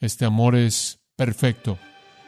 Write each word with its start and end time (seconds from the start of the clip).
Este 0.00 0.24
amor 0.24 0.56
es 0.56 0.98
perfecto. 1.14 1.78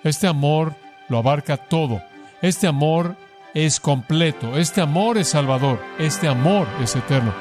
Este 0.04 0.26
amor 0.26 0.74
lo 1.08 1.16
abarca 1.16 1.56
todo. 1.56 2.02
Este 2.42 2.66
amor 2.66 3.16
es 3.54 3.80
completo. 3.80 4.58
Este 4.58 4.82
amor 4.82 5.16
es 5.16 5.28
salvador. 5.28 5.80
Este 5.98 6.28
amor 6.28 6.66
es 6.82 6.94
eterno. 6.96 7.32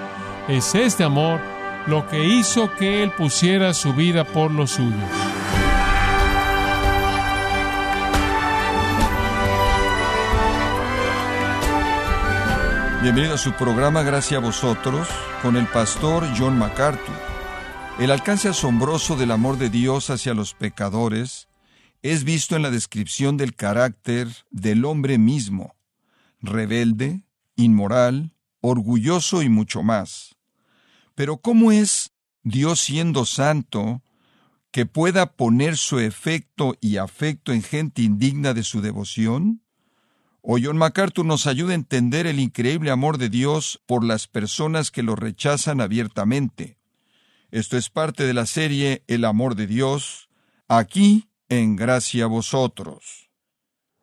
Es 0.48 0.74
este 0.74 1.04
amor 1.04 1.42
lo 1.86 2.08
que 2.08 2.24
hizo 2.24 2.74
que 2.76 3.04
Él 3.04 3.12
pusiera 3.12 3.74
su 3.74 3.94
vida 3.94 4.24
por 4.24 4.52
los 4.52 4.72
suyos. 4.72 5.10
Bienvenido 13.02 13.34
a 13.34 13.38
su 13.38 13.52
programa 13.54 14.02
Gracias 14.04 14.38
a 14.42 14.46
vosotros 14.46 15.10
con 15.42 15.58
el 15.58 15.66
pastor 15.68 16.26
John 16.38 16.58
MacArthur. 16.58 17.31
El 18.02 18.10
alcance 18.10 18.50
asombroso 18.50 19.16
del 19.16 19.30
amor 19.30 19.60
de 19.60 19.70
Dios 19.70 20.10
hacia 20.10 20.34
los 20.34 20.56
pecadores 20.56 21.48
es 22.02 22.24
visto 22.24 22.56
en 22.56 22.64
la 22.64 22.72
descripción 22.72 23.38
del 23.38 23.54
carácter 23.54 24.28
del 24.50 24.86
hombre 24.86 25.20
mismo, 25.20 25.76
rebelde, 26.40 27.28
inmoral, 27.56 28.34
orgulloso 28.60 29.44
y 29.44 29.50
mucho 29.50 29.84
más. 29.84 30.36
Pero 31.14 31.38
¿cómo 31.38 31.72
es 31.72 32.12
Dios 32.42 32.80
siendo 32.80 33.24
santo 33.24 34.02
que 34.72 34.88
pueda 34.88 35.34
poner 35.34 35.78
su 35.78 36.00
efecto 36.00 36.76
y 36.82 36.98
afecto 36.98 37.54
en 37.54 37.62
gente 37.62 38.02
indigna 38.02 38.56
de 38.56 38.64
su 38.64 38.82
devoción? 38.82 39.62
O 40.42 40.58
John 40.60 40.78
MacArthur 40.78 41.24
nos 41.24 41.46
ayuda 41.46 41.74
a 41.74 41.76
entender 41.76 42.26
el 42.26 42.40
increíble 42.40 42.90
amor 42.90 43.20
de 43.20 43.30
Dios 43.30 43.80
por 43.86 44.04
las 44.04 44.26
personas 44.26 44.90
que 44.90 45.04
lo 45.04 45.16
rechazan 45.16 45.82
abiertamente. 45.82 46.81
Esto 47.52 47.76
es 47.76 47.90
parte 47.90 48.26
de 48.26 48.34
la 48.34 48.46
serie 48.46 49.04
El 49.08 49.26
amor 49.26 49.56
de 49.56 49.68
Dios, 49.68 50.30
aquí 50.70 51.28
en 51.50 51.76
gracia 51.76 52.24
a 52.24 52.28
vosotros. 52.28 53.30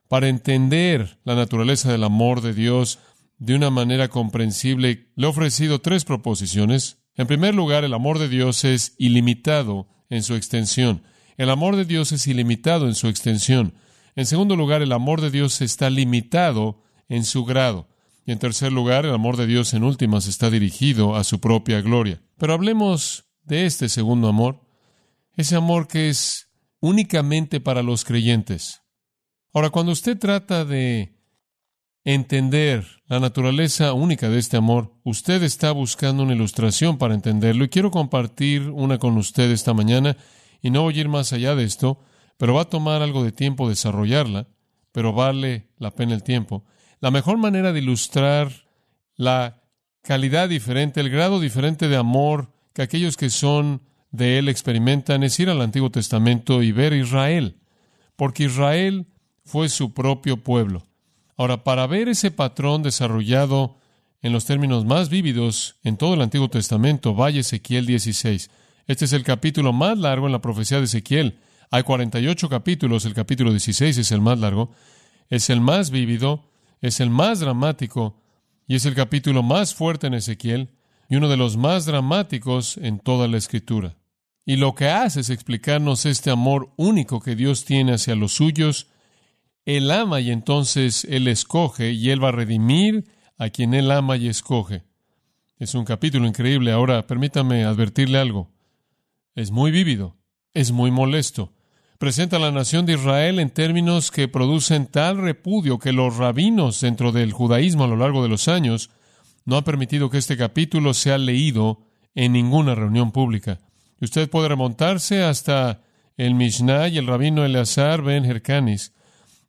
Para 0.07 0.29
entender 0.29 1.19
la 1.25 1.35
naturaleza 1.35 1.91
del 1.91 2.05
amor 2.05 2.43
de 2.43 2.53
Dios 2.53 2.99
de 3.39 3.55
una 3.55 3.71
manera 3.71 4.09
comprensible, 4.09 5.11
le 5.17 5.27
he 5.27 5.31
ofrecido 5.31 5.81
tres 5.81 6.05
proposiciones. 6.05 6.99
En 7.15 7.27
primer 7.27 7.55
lugar, 7.55 7.85
el 7.85 7.95
amor 7.95 8.19
de 8.19 8.29
Dios 8.29 8.67
es 8.67 8.95
ilimitado 8.99 9.89
en 10.11 10.23
su 10.23 10.35
extensión. 10.35 11.03
El 11.39 11.49
amor 11.49 11.77
de 11.77 11.87
Dios 11.87 12.13
es 12.13 12.27
ilimitado 12.27 12.87
en 12.87 12.95
su 12.95 13.09
extensión. 13.09 13.73
En 14.15 14.27
segundo 14.27 14.57
lugar, 14.57 14.83
el 14.83 14.93
amor 14.93 15.23
de 15.23 15.31
Dios 15.31 15.63
está 15.63 15.89
limitado 15.89 16.83
en 17.09 17.25
su 17.25 17.47
grado. 17.47 17.89
Y 18.27 18.33
en 18.33 18.39
tercer 18.39 18.73
lugar, 18.73 19.07
el 19.07 19.15
amor 19.15 19.39
de 19.39 19.47
Dios 19.47 19.73
en 19.73 19.85
últimas 19.85 20.27
está 20.27 20.51
dirigido 20.51 21.17
a 21.17 21.25
su 21.25 21.41
propia 21.41 21.81
gloria. 21.81 22.21
Pero 22.37 22.53
hablemos 22.53 23.28
de 23.49 23.67
este 23.67 23.89
segundo 23.89 24.29
amor, 24.29 24.61
ese 25.37 25.57
amor 25.57 25.89
que 25.89 26.09
es 26.09 26.49
únicamente 26.81 27.61
para 27.61 27.83
los 27.83 28.05
creyentes. 28.05 28.83
Ahora, 29.53 29.71
cuando 29.71 29.93
usted 29.93 30.19
trata 30.19 30.65
de 30.65 31.17
entender 32.05 32.87
la 33.07 33.21
naturaleza 33.21 33.93
única 33.93 34.29
de 34.29 34.39
este 34.39 34.57
amor, 34.57 34.95
usted 35.05 35.43
está 35.43 35.73
buscando 35.73 36.23
una 36.23 36.35
ilustración 36.35 36.99
para 36.99 37.15
entenderlo 37.15 37.65
y 37.65 37.69
quiero 37.69 37.91
compartir 37.91 38.71
una 38.71 38.99
con 38.99 39.17
usted 39.17 39.51
esta 39.51 39.75
mañana 39.75 40.17
y 40.61 40.71
no 40.71 40.83
voy 40.83 40.97
a 40.97 41.01
ir 41.01 41.09
más 41.09 41.33
allá 41.33 41.55
de 41.55 41.65
esto, 41.65 41.99
pero 42.37 42.55
va 42.55 42.63
a 42.63 42.69
tomar 42.69 43.03
algo 43.03 43.25
de 43.25 43.33
tiempo 43.33 43.69
desarrollarla, 43.69 44.47
pero 44.93 45.13
vale 45.13 45.69
la 45.79 45.91
pena 45.91 46.15
el 46.15 46.23
tiempo. 46.23 46.65
La 47.01 47.11
mejor 47.11 47.39
manera 47.39 47.73
de 47.73 47.81
ilustrar 47.81 48.53
la 49.17 49.63
calidad 50.03 50.49
diferente, 50.49 51.01
el 51.01 51.11
grado 51.11 51.41
diferente 51.41 51.89
de 51.89 51.97
amor 51.97 52.53
que 52.79 52.83
aquellos 52.83 53.17
que 53.17 53.29
son 53.29 53.83
de 54.13 54.39
él 54.39 54.49
experimentan 54.49 55.25
es 55.25 55.41
ir 55.41 55.51
al 55.51 55.63
Antiguo 55.63 55.91
Testamento 55.91 56.63
y 56.63 56.71
ver 56.71 56.93
Israel, 56.93 57.57
porque 58.15 58.45
Israel 58.45 59.09
fue 59.45 59.69
su 59.69 59.93
propio 59.93 60.45
pueblo. 60.45 60.87
Ahora, 61.37 61.65
para 61.65 61.89
ver 61.89 62.09
ese 62.09 62.31
patrón 62.31 62.85
desarrollado 62.85 63.79
en 64.23 64.33
los 64.33 64.45
términos 64.45 64.85
más 64.85 65.09
vívidos 65.09 65.75
en 65.83 65.97
todo 65.97 66.15
el 66.15 66.23
Antiguo 66.23 66.51
Testamento, 66.51 67.15
vaya 67.15 67.41
Ezequiel 67.41 67.85
16. 67.85 68.49
Este 68.87 69.07
es 69.07 69.13
el 69.13 69.25
capítulo 69.25 69.73
más 69.73 69.99
largo 69.99 70.27
en 70.27 70.33
la 70.33 70.41
profecía 70.41 70.79
de 70.79 70.85
Ezequiel. 70.85 71.41
Hay 71.73 71.83
48 71.83 72.49
capítulos, 72.49 73.05
el 73.07 73.15
capítulo 73.15 73.51
16 73.51 73.99
es 73.99 74.13
el 74.13 74.21
más 74.21 74.39
largo, 74.39 74.71
es 75.31 75.51
el 75.51 75.61
más 75.61 75.91
vívido, 75.91 76.49
es 76.81 77.01
el 77.01 77.11
más 77.11 77.41
dramático 77.41 78.23
y 78.69 78.77
es 78.77 78.87
el 78.87 78.95
capítulo 78.95 79.43
más 79.43 79.75
fuerte 79.75 80.07
en 80.07 80.15
Ezequiel 80.15 80.78
y 81.09 81.17
uno 81.17 81.29
de 81.29 81.37
los 81.37 81.57
más 81.57 81.87
dramáticos 81.87 82.77
en 82.77 82.99
toda 82.99 83.29
la 83.29 83.39
escritura. 83.39 83.97
Y 84.45 84.57
lo 84.57 84.75
que 84.75 84.89
hace 84.89 85.21
es 85.21 85.31
explicarnos 85.31 86.07
este 86.07 86.31
amor 86.31 86.73
único 86.77 87.21
que 87.21 87.37
Dios 87.37 87.65
tiene 87.65 87.93
hacia 87.95 88.15
los 88.15 88.33
suyos. 88.33 88.89
Él 89.65 89.91
ama 89.91 90.21
y 90.21 90.31
entonces 90.31 91.05
Él 91.05 91.29
escoge 91.29 91.93
y 91.93 92.11
Él 92.11 92.23
va 92.23 92.29
a 92.29 92.33
redimir 92.33 93.05
a 93.37 93.51
quien 93.51 93.75
Él 93.75 93.91
ama 93.91 94.17
y 94.17 94.29
escoge. 94.29 94.85
Es 95.59 95.75
un 95.75 95.85
capítulo 95.85 96.27
increíble. 96.27 96.73
Ahora, 96.73 97.07
permítame 97.07 97.65
advertirle 97.65 98.19
algo. 98.19 98.51
Es 99.35 99.51
muy 99.51 99.71
vívido, 99.71 100.17
es 100.55 100.73
muy 100.73 100.91
molesto 100.91 101.53
presenta 101.99 102.37
a 102.37 102.41
la 102.41 102.53
nación 102.53 102.87
de 102.87 102.95
Israel 102.95 103.41
en 103.41 103.51
términos 103.51 104.13
que 104.13 104.29
producen 104.29 104.87
tal 104.87 105.19
repudio 105.19 105.81
que 105.81 105.93
los 105.93 106.17
rabinos 106.17 106.81
dentro 106.81 107.11
del 107.11 107.33
judaísmo 107.33 107.85
a 107.85 107.89
lo 107.89 107.97
largo 107.97 108.23
de 108.23 108.29
los 108.29 108.47
años 108.47 108.91
no 109.49 109.57
han 109.57 109.65
permitido 109.65 110.11
que 110.11 110.19
este 110.19 110.37
capítulo 110.37 110.93
sea 110.93 111.17
leído 111.17 111.81
en 112.15 112.33
ninguna 112.33 112.75
reunión 112.75 113.13
pública. 113.13 113.61
Usted 113.99 114.29
puede 114.29 114.47
remontarse 114.47 115.23
hasta 115.23 115.81
el 116.19 116.35
Mishnah 116.35 116.89
y 116.89 116.99
el 116.99 117.07
rabino 117.07 117.47
Eleazar 117.47 118.03
ben 118.03 118.27
Herkanis, 118.27 118.93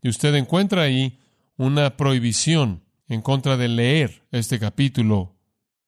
y 0.02 0.08
usted 0.08 0.34
encuentra 0.36 0.84
ahí 0.84 1.20
una 1.58 1.98
prohibición 1.98 2.86
en 3.10 3.22
contra 3.22 3.58
de 3.58 3.68
leer 3.68 4.24
este 4.32 4.58
capítulo 4.58 5.36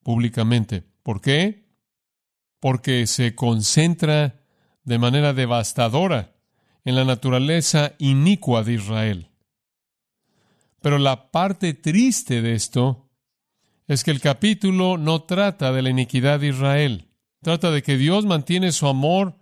públicamente. 0.03 0.83
¿Por 1.03 1.21
qué? 1.21 1.69
Porque 2.59 3.07
se 3.07 3.33
concentra 3.33 4.43
de 4.83 4.97
manera 4.99 5.31
devastadora 5.31 6.35
en 6.83 6.95
la 6.95 7.05
naturaleza 7.05 7.93
inicua 7.97 8.65
de 8.65 8.73
Israel. 8.73 9.29
Pero 10.81 10.97
la 10.97 11.31
parte 11.31 11.73
triste 11.73 12.41
de 12.41 12.55
esto 12.55 13.07
es 13.93 14.05
que 14.05 14.11
el 14.11 14.21
capítulo 14.21 14.97
no 14.97 15.23
trata 15.23 15.73
de 15.73 15.81
la 15.81 15.89
iniquidad 15.89 16.39
de 16.39 16.47
Israel, 16.47 17.09
trata 17.41 17.71
de 17.71 17.83
que 17.83 17.97
Dios 17.97 18.25
mantiene 18.25 18.71
su 18.71 18.87
amor 18.87 19.35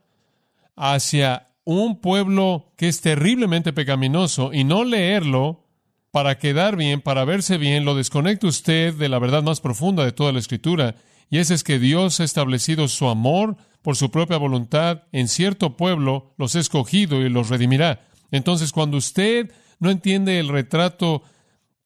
hacia 0.76 1.50
un 1.66 2.02
pueblo 2.02 2.74
que 2.76 2.88
es 2.88 3.00
terriblemente 3.02 3.74
pecaminoso 3.74 4.52
y 4.52 4.64
no 4.64 4.84
leerlo 4.84 5.68
para 6.10 6.40
quedar 6.40 6.78
bien, 6.78 7.02
para 7.02 7.26
verse 7.26 7.60
bien, 7.60 7.86
lo 7.86 7.94
desconecta 7.94 8.48
usted 8.48 8.96
de 8.96 9.08
la 9.08 9.20
verdad 9.20 9.44
más 9.44 9.62
profunda 9.62 10.04
de 10.04 10.14
toda 10.14 10.32
la 10.32 10.40
escritura, 10.40 10.96
y 11.30 11.38
ese 11.38 11.54
es 11.54 11.64
que 11.64 11.78
Dios 11.78 12.20
ha 12.20 12.24
establecido 12.24 12.88
su 12.88 13.08
amor 13.08 13.56
por 13.84 13.98
su 13.98 14.10
propia 14.10 14.38
voluntad 14.38 15.04
en 15.12 15.28
cierto 15.28 15.78
pueblo, 15.78 16.34
los 16.40 16.56
ha 16.56 16.60
escogido 16.60 17.22
y 17.22 17.30
los 17.30 17.50
redimirá. 17.50 18.02
Entonces, 18.32 18.72
cuando 18.72 18.98
usted 18.98 19.52
no 19.78 19.92
entiende 19.92 20.40
el 20.40 20.48
retrato 20.48 21.22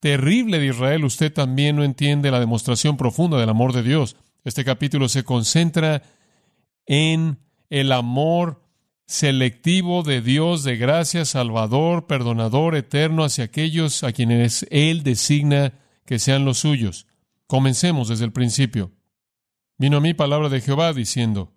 terrible 0.03 0.59
de 0.59 0.66
Israel, 0.66 1.06
usted 1.06 1.31
también 1.31 1.78
no 1.78 1.86
entiende 1.86 2.30
la 2.30 2.41
demostración 2.41 2.97
profunda 2.97 3.38
del 3.38 3.47
amor 3.47 3.72
de 3.72 3.84
Dios. 3.84 4.18
Este 4.44 4.66
capítulo 4.66 5.08
se 5.08 5.24
concentra 5.24 6.03
en 6.86 7.40
el 7.69 7.90
amor 7.94 8.62
selectivo 9.08 10.03
de 10.03 10.22
Dios 10.22 10.66
de 10.66 10.75
gracia, 10.75 11.24
salvador, 11.24 12.06
perdonador, 12.06 12.75
eterno 12.75 13.24
hacia 13.24 13.46
aquellos 13.46 14.03
a 14.03 14.12
quienes 14.12 14.68
Él 14.72 15.03
designa 15.03 15.80
que 16.06 16.19
sean 16.19 16.44
los 16.44 16.58
suyos. 16.58 17.08
Comencemos 17.47 18.09
desde 18.09 18.25
el 18.25 18.34
principio. 18.34 18.92
Vino 19.78 19.96
a 19.96 20.02
mí 20.02 20.13
palabra 20.13 20.50
de 20.50 20.59
Jehová 20.59 20.92
diciendo, 20.92 21.53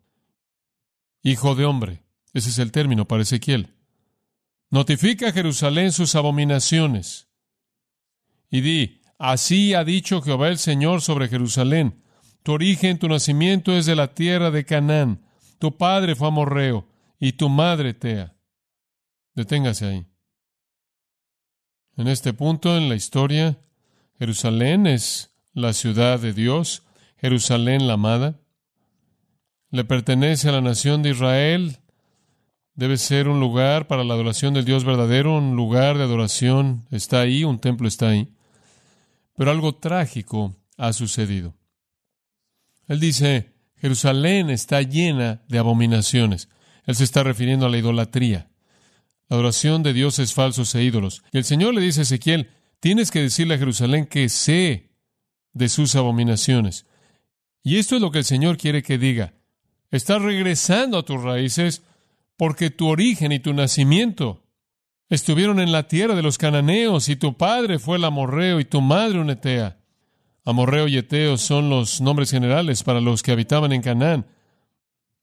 Hijo 1.20 1.56
de 1.56 1.64
hombre. 1.64 2.04
Ese 2.32 2.50
es 2.50 2.60
el 2.60 2.70
término 2.70 3.08
para 3.08 3.24
Ezequiel. 3.24 3.74
Notifica 4.70 5.30
a 5.30 5.32
Jerusalén 5.32 5.90
sus 5.90 6.14
abominaciones. 6.14 7.25
Y 8.50 8.60
di, 8.60 9.00
así 9.18 9.74
ha 9.74 9.84
dicho 9.84 10.22
Jehová 10.22 10.48
el 10.48 10.58
Señor 10.58 11.02
sobre 11.02 11.28
Jerusalén. 11.28 12.02
Tu 12.42 12.52
origen, 12.52 12.98
tu 12.98 13.08
nacimiento 13.08 13.76
es 13.76 13.86
de 13.86 13.96
la 13.96 14.14
tierra 14.14 14.50
de 14.50 14.64
Canaán. 14.64 15.20
Tu 15.58 15.76
padre 15.76 16.14
fue 16.14 16.28
amorreo 16.28 16.88
y 17.18 17.32
tu 17.32 17.48
madre 17.48 17.94
Tea. 17.94 18.34
Deténgase 19.34 19.86
ahí. 19.86 20.06
En 21.96 22.08
este 22.08 22.32
punto 22.32 22.76
en 22.76 22.88
la 22.88 22.94
historia, 22.94 23.58
Jerusalén 24.18 24.86
es 24.86 25.34
la 25.54 25.72
ciudad 25.72 26.20
de 26.20 26.32
Dios, 26.32 26.82
Jerusalén 27.16 27.86
la 27.86 27.94
amada 27.94 28.38
le 29.70 29.84
pertenece 29.84 30.48
a 30.48 30.52
la 30.52 30.60
nación 30.60 31.02
de 31.02 31.10
Israel, 31.10 31.78
debe 32.74 32.96
ser 32.96 33.28
un 33.28 33.40
lugar 33.40 33.86
para 33.86 34.04
la 34.04 34.14
adoración 34.14 34.54
del 34.54 34.64
Dios 34.64 34.84
verdadero, 34.84 35.36
un 35.36 35.56
lugar 35.56 35.98
de 35.98 36.04
adoración 36.04 36.86
está 36.90 37.20
ahí, 37.20 37.44
un 37.44 37.58
templo 37.58 37.88
está 37.88 38.10
ahí. 38.10 38.32
Pero 39.36 39.50
algo 39.50 39.76
trágico 39.76 40.56
ha 40.76 40.92
sucedido. 40.92 41.54
Él 42.88 43.00
dice, 43.00 43.52
Jerusalén 43.76 44.50
está 44.50 44.82
llena 44.82 45.42
de 45.48 45.58
abominaciones. 45.58 46.48
Él 46.84 46.94
se 46.94 47.04
está 47.04 47.22
refiriendo 47.22 47.66
a 47.66 47.68
la 47.68 47.78
idolatría, 47.78 48.48
la 49.28 49.36
adoración 49.36 49.82
de 49.82 49.92
dioses 49.92 50.32
falsos 50.32 50.74
e 50.74 50.84
ídolos. 50.84 51.22
Y 51.32 51.38
el 51.38 51.44
Señor 51.44 51.74
le 51.74 51.80
dice 51.80 52.00
a 52.00 52.02
Ezequiel, 52.04 52.50
tienes 52.80 53.10
que 53.10 53.20
decirle 53.20 53.54
a 53.54 53.58
Jerusalén 53.58 54.06
que 54.06 54.28
sé 54.28 54.92
de 55.52 55.68
sus 55.68 55.94
abominaciones. 55.96 56.86
Y 57.62 57.78
esto 57.78 57.96
es 57.96 58.02
lo 58.02 58.10
que 58.10 58.18
el 58.18 58.24
Señor 58.24 58.56
quiere 58.56 58.82
que 58.82 58.98
diga. 58.98 59.34
Estás 59.90 60.22
regresando 60.22 60.98
a 60.98 61.04
tus 61.04 61.22
raíces 61.22 61.82
porque 62.36 62.70
tu 62.70 62.88
origen 62.88 63.32
y 63.32 63.40
tu 63.40 63.52
nacimiento 63.52 64.45
estuvieron 65.08 65.60
en 65.60 65.72
la 65.72 65.88
tierra 65.88 66.14
de 66.14 66.22
los 66.22 66.38
cananeos 66.38 67.08
y 67.08 67.16
tu 67.16 67.36
padre 67.36 67.78
fue 67.78 67.96
el 67.96 68.04
amorreo 68.04 68.60
y 68.60 68.64
tu 68.64 68.80
madre 68.80 69.18
un 69.20 69.30
etea. 69.30 69.78
Amorreo 70.44 70.86
y 70.88 70.96
eteo 70.96 71.38
son 71.38 71.70
los 71.70 72.00
nombres 72.00 72.30
generales 72.30 72.82
para 72.82 73.00
los 73.00 73.22
que 73.22 73.32
habitaban 73.32 73.72
en 73.72 73.82
Canaán. 73.82 74.26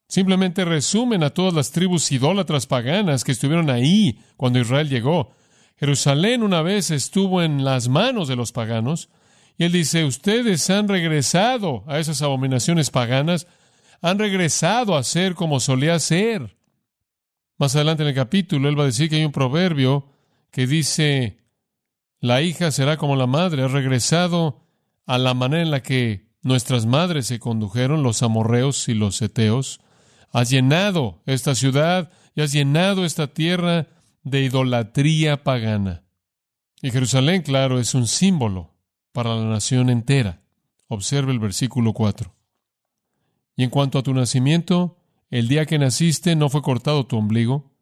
Simplemente 0.06 0.64
resumen 0.64 1.22
a 1.22 1.30
todas 1.30 1.54
las 1.54 1.70
tribus 1.70 2.12
idólatras 2.12 2.66
paganas 2.66 3.24
que 3.24 3.32
estuvieron 3.32 3.70
ahí 3.70 4.20
cuando 4.36 4.58
Israel 4.58 4.88
llegó. 4.88 5.32
Jerusalén 5.76 6.42
una 6.42 6.62
vez 6.62 6.90
estuvo 6.90 7.42
en 7.42 7.64
las 7.64 7.88
manos 7.88 8.28
de 8.28 8.36
los 8.36 8.52
paganos, 8.52 9.08
y 9.56 9.64
él 9.64 9.72
dice, 9.72 10.04
ustedes 10.04 10.68
han 10.68 10.88
regresado 10.88 11.84
a 11.86 11.98
esas 11.98 12.22
abominaciones 12.22 12.90
paganas, 12.90 13.46
han 14.02 14.18
regresado 14.18 14.96
a 14.96 15.02
ser 15.04 15.34
como 15.34 15.58
solía 15.58 15.98
ser. 16.00 16.56
Más 17.58 17.74
adelante 17.76 18.02
en 18.02 18.08
el 18.08 18.14
capítulo, 18.14 18.68
él 18.68 18.78
va 18.78 18.82
a 18.82 18.86
decir 18.86 19.08
que 19.08 19.16
hay 19.16 19.24
un 19.24 19.32
proverbio 19.32 20.06
que 20.50 20.66
dice, 20.66 21.38
la 22.20 22.42
hija 22.42 22.70
será 22.70 22.96
como 22.96 23.16
la 23.16 23.26
madre, 23.26 23.62
ha 23.62 23.68
regresado 23.68 24.66
a 25.06 25.18
la 25.18 25.34
manera 25.34 25.62
en 25.62 25.70
la 25.70 25.82
que 25.82 26.30
nuestras 26.42 26.86
madres 26.86 27.26
se 27.26 27.38
condujeron, 27.38 28.02
los 28.02 28.22
amorreos 28.22 28.88
y 28.88 28.94
los 28.94 29.20
eteos. 29.22 29.80
Has 30.30 30.50
llenado 30.50 31.22
esta 31.26 31.54
ciudad 31.54 32.10
y 32.34 32.42
has 32.42 32.52
llenado 32.52 33.04
esta 33.04 33.28
tierra 33.28 33.86
de 34.22 34.42
idolatría 34.42 35.44
pagana. 35.44 36.02
Y 36.82 36.90
Jerusalén, 36.90 37.42
claro, 37.42 37.78
es 37.78 37.94
un 37.94 38.06
símbolo 38.06 38.74
para 39.12 39.34
la 39.36 39.44
nación 39.44 39.90
entera. 39.90 40.42
Observe 40.88 41.32
el 41.32 41.38
versículo 41.38 41.92
4. 41.92 42.34
Y 43.56 43.62
en 43.62 43.70
cuanto 43.70 43.98
a 43.98 44.02
tu 44.02 44.12
nacimiento, 44.12 44.98
el 45.34 45.48
día 45.48 45.66
que 45.66 45.80
naciste 45.80 46.36
no 46.36 46.48
fue 46.48 46.62
cortado 46.62 47.06
tu 47.06 47.16
ombligo, 47.16 47.72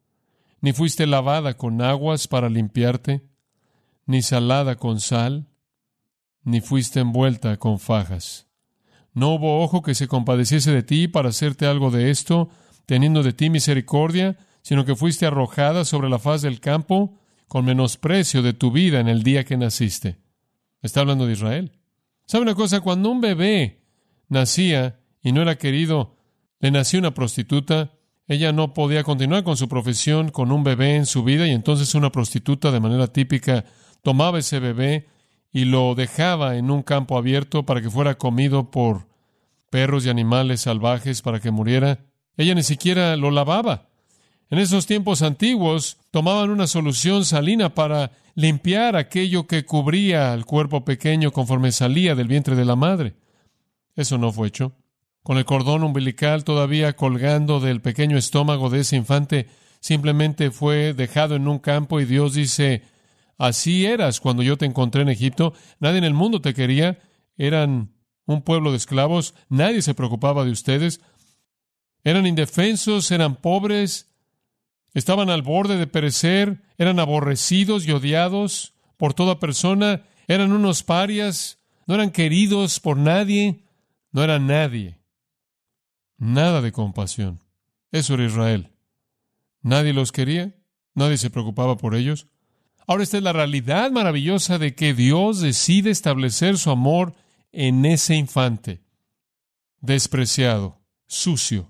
ni 0.59 0.73
fuiste 0.73 1.05
lavada 1.05 1.55
con 1.55 1.83
aguas 1.83 2.27
para 2.27 2.49
limpiarte, 2.49 3.21
ni 4.07 4.23
salada 4.23 4.75
con 4.75 4.99
sal, 4.99 5.45
ni 6.43 6.61
fuiste 6.61 7.01
envuelta 7.01 7.57
con 7.57 7.77
fajas. 7.77 8.47
No 9.13 9.35
hubo 9.35 9.61
ojo 9.61 9.83
que 9.83 9.93
se 9.93 10.07
compadeciese 10.07 10.71
de 10.71 10.81
ti 10.81 11.07
para 11.07 11.29
hacerte 11.29 11.67
algo 11.67 11.91
de 11.91 12.09
esto, 12.09 12.49
teniendo 12.87 13.21
de 13.21 13.33
ti 13.33 13.51
misericordia, 13.51 14.35
sino 14.63 14.83
que 14.83 14.95
fuiste 14.95 15.27
arrojada 15.27 15.85
sobre 15.85 16.09
la 16.09 16.17
faz 16.17 16.41
del 16.41 16.59
campo 16.59 17.19
con 17.47 17.65
menosprecio 17.65 18.41
de 18.41 18.53
tu 18.53 18.71
vida 18.71 18.99
en 18.99 19.07
el 19.07 19.21
día 19.21 19.43
que 19.43 19.57
naciste. 19.57 20.17
Está 20.81 21.01
hablando 21.01 21.27
de 21.27 21.33
Israel. 21.33 21.71
¿Sabe 22.25 22.41
una 22.41 22.55
cosa? 22.55 22.81
Cuando 22.81 23.11
un 23.11 23.21
bebé 23.21 23.83
nacía 24.27 24.99
y 25.21 25.33
no 25.33 25.43
era 25.43 25.59
querido, 25.59 26.15
le 26.63 26.71
nació 26.71 26.99
una 26.99 27.13
prostituta, 27.13 27.91
ella 28.25 28.53
no 28.53 28.73
podía 28.73 29.03
continuar 29.03 29.43
con 29.43 29.57
su 29.57 29.67
profesión 29.67 30.29
con 30.29 30.49
un 30.49 30.63
bebé 30.63 30.95
en 30.95 31.05
su 31.05 31.21
vida 31.21 31.45
y 31.45 31.51
entonces 31.51 31.93
una 31.93 32.09
prostituta 32.09 32.71
de 32.71 32.79
manera 32.79 33.07
típica 33.07 33.65
tomaba 34.01 34.39
ese 34.39 34.59
bebé 34.59 35.09
y 35.51 35.65
lo 35.65 35.93
dejaba 35.93 36.55
en 36.55 36.71
un 36.71 36.81
campo 36.81 37.17
abierto 37.17 37.65
para 37.65 37.81
que 37.81 37.89
fuera 37.89 38.17
comido 38.17 38.71
por 38.71 39.07
perros 39.69 40.05
y 40.05 40.09
animales 40.09 40.61
salvajes 40.61 41.21
para 41.21 41.41
que 41.41 41.51
muriera. 41.51 41.99
Ella 42.37 42.55
ni 42.55 42.63
siquiera 42.63 43.17
lo 43.17 43.29
lavaba. 43.29 43.89
En 44.49 44.57
esos 44.57 44.85
tiempos 44.85 45.21
antiguos 45.21 45.97
tomaban 46.11 46.49
una 46.49 46.67
solución 46.67 47.25
salina 47.25 47.73
para 47.75 48.11
limpiar 48.35 48.95
aquello 48.95 49.47
que 49.47 49.65
cubría 49.65 50.31
al 50.31 50.45
cuerpo 50.45 50.85
pequeño 50.85 51.33
conforme 51.33 51.73
salía 51.73 52.15
del 52.15 52.29
vientre 52.29 52.55
de 52.55 52.63
la 52.63 52.77
madre. 52.77 53.15
Eso 53.97 54.17
no 54.17 54.31
fue 54.31 54.47
hecho. 54.47 54.71
Con 55.23 55.37
el 55.37 55.45
cordón 55.45 55.83
umbilical 55.83 56.43
todavía 56.43 56.95
colgando 56.95 57.59
del 57.59 57.81
pequeño 57.81 58.17
estómago 58.17 58.69
de 58.69 58.81
ese 58.81 58.97
infante, 58.97 59.47
simplemente 59.79 60.51
fue 60.51 60.93
dejado 60.93 61.35
en 61.35 61.47
un 61.47 61.59
campo 61.59 61.99
y 61.99 62.05
Dios 62.05 62.33
dice, 62.33 62.83
Así 63.37 63.85
eras 63.85 64.19
cuando 64.19 64.43
yo 64.43 64.57
te 64.57 64.65
encontré 64.65 65.01
en 65.01 65.09
Egipto. 65.09 65.53
Nadie 65.79 65.97
en 65.97 66.03
el 66.03 66.13
mundo 66.13 66.41
te 66.41 66.53
quería. 66.53 66.99
Eran 67.37 67.93
un 68.25 68.41
pueblo 68.41 68.71
de 68.71 68.77
esclavos. 68.77 69.33
Nadie 69.49 69.81
se 69.81 69.93
preocupaba 69.93 70.45
de 70.45 70.51
ustedes. 70.51 71.01
Eran 72.03 72.27
indefensos, 72.27 73.11
eran 73.11 73.35
pobres, 73.35 74.11
estaban 74.93 75.29
al 75.29 75.41
borde 75.41 75.77
de 75.77 75.87
perecer, 75.87 76.61
eran 76.77 76.99
aborrecidos 76.99 77.87
y 77.87 77.91
odiados 77.91 78.73
por 78.97 79.13
toda 79.13 79.39
persona, 79.39 80.03
eran 80.27 80.51
unos 80.51 80.83
parias, 80.83 81.59
no 81.87 81.95
eran 81.95 82.11
queridos 82.11 82.81
por 82.81 82.97
nadie, 82.97 83.63
no 84.11 84.23
eran 84.23 84.47
nadie. 84.47 85.02
Nada 86.23 86.61
de 86.61 86.71
compasión. 86.71 87.41
Eso 87.91 88.13
era 88.13 88.23
Israel. 88.23 88.71
Nadie 89.61 89.91
los 89.91 90.13
quería, 90.13 90.55
nadie 90.95 91.17
se 91.17 91.29
preocupaba 91.29 91.75
por 91.75 91.95
ellos. 91.95 92.27
Ahora 92.87 93.03
esta 93.03 93.17
es 93.17 93.23
la 93.23 93.33
realidad 93.33 93.91
maravillosa 93.91 94.57
de 94.57 94.73
que 94.73 94.93
Dios 94.93 95.41
decide 95.41 95.89
establecer 95.89 96.57
su 96.57 96.71
amor 96.71 97.13
en 97.51 97.83
ese 97.83 98.15
infante, 98.15 98.81
despreciado, 99.81 100.79
sucio, 101.07 101.69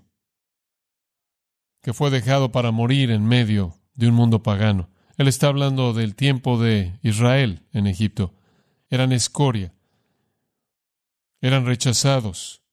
que 1.82 1.92
fue 1.92 2.10
dejado 2.10 2.52
para 2.52 2.70
morir 2.70 3.10
en 3.10 3.26
medio 3.26 3.74
de 3.94 4.06
un 4.06 4.14
mundo 4.14 4.44
pagano. 4.44 4.88
Él 5.16 5.26
está 5.26 5.48
hablando 5.48 5.92
del 5.94 6.14
tiempo 6.14 6.62
de 6.62 6.96
Israel 7.02 7.66
en 7.72 7.88
Egipto. 7.88 8.32
Eran 8.88 9.10
escoria, 9.10 9.74
eran 11.40 11.66
rechazados, 11.66 12.63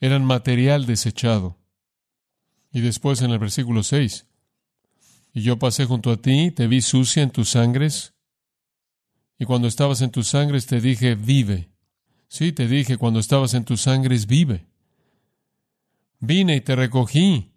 eran 0.00 0.24
material 0.24 0.86
desechado. 0.86 1.58
Y 2.72 2.80
después 2.80 3.22
en 3.22 3.30
el 3.30 3.38
versículo 3.38 3.82
6, 3.82 4.26
y 5.36 5.42
yo 5.42 5.58
pasé 5.58 5.84
junto 5.84 6.10
a 6.10 6.16
ti, 6.16 6.50
te 6.50 6.66
vi 6.66 6.80
sucia 6.80 7.22
en 7.22 7.30
tus 7.30 7.50
sangres. 7.50 8.14
Y 9.38 9.44
cuando 9.44 9.68
estabas 9.68 10.00
en 10.00 10.10
tus 10.10 10.28
sangres 10.28 10.66
te 10.66 10.80
dije, 10.80 11.14
vive. 11.14 11.68
Sí, 12.28 12.52
te 12.52 12.66
dije, 12.66 12.96
cuando 12.96 13.20
estabas 13.20 13.52
en 13.52 13.66
tus 13.66 13.82
sangres, 13.82 14.26
vive. 14.26 14.66
Vine 16.20 16.56
y 16.56 16.60
te 16.62 16.74
recogí 16.74 17.52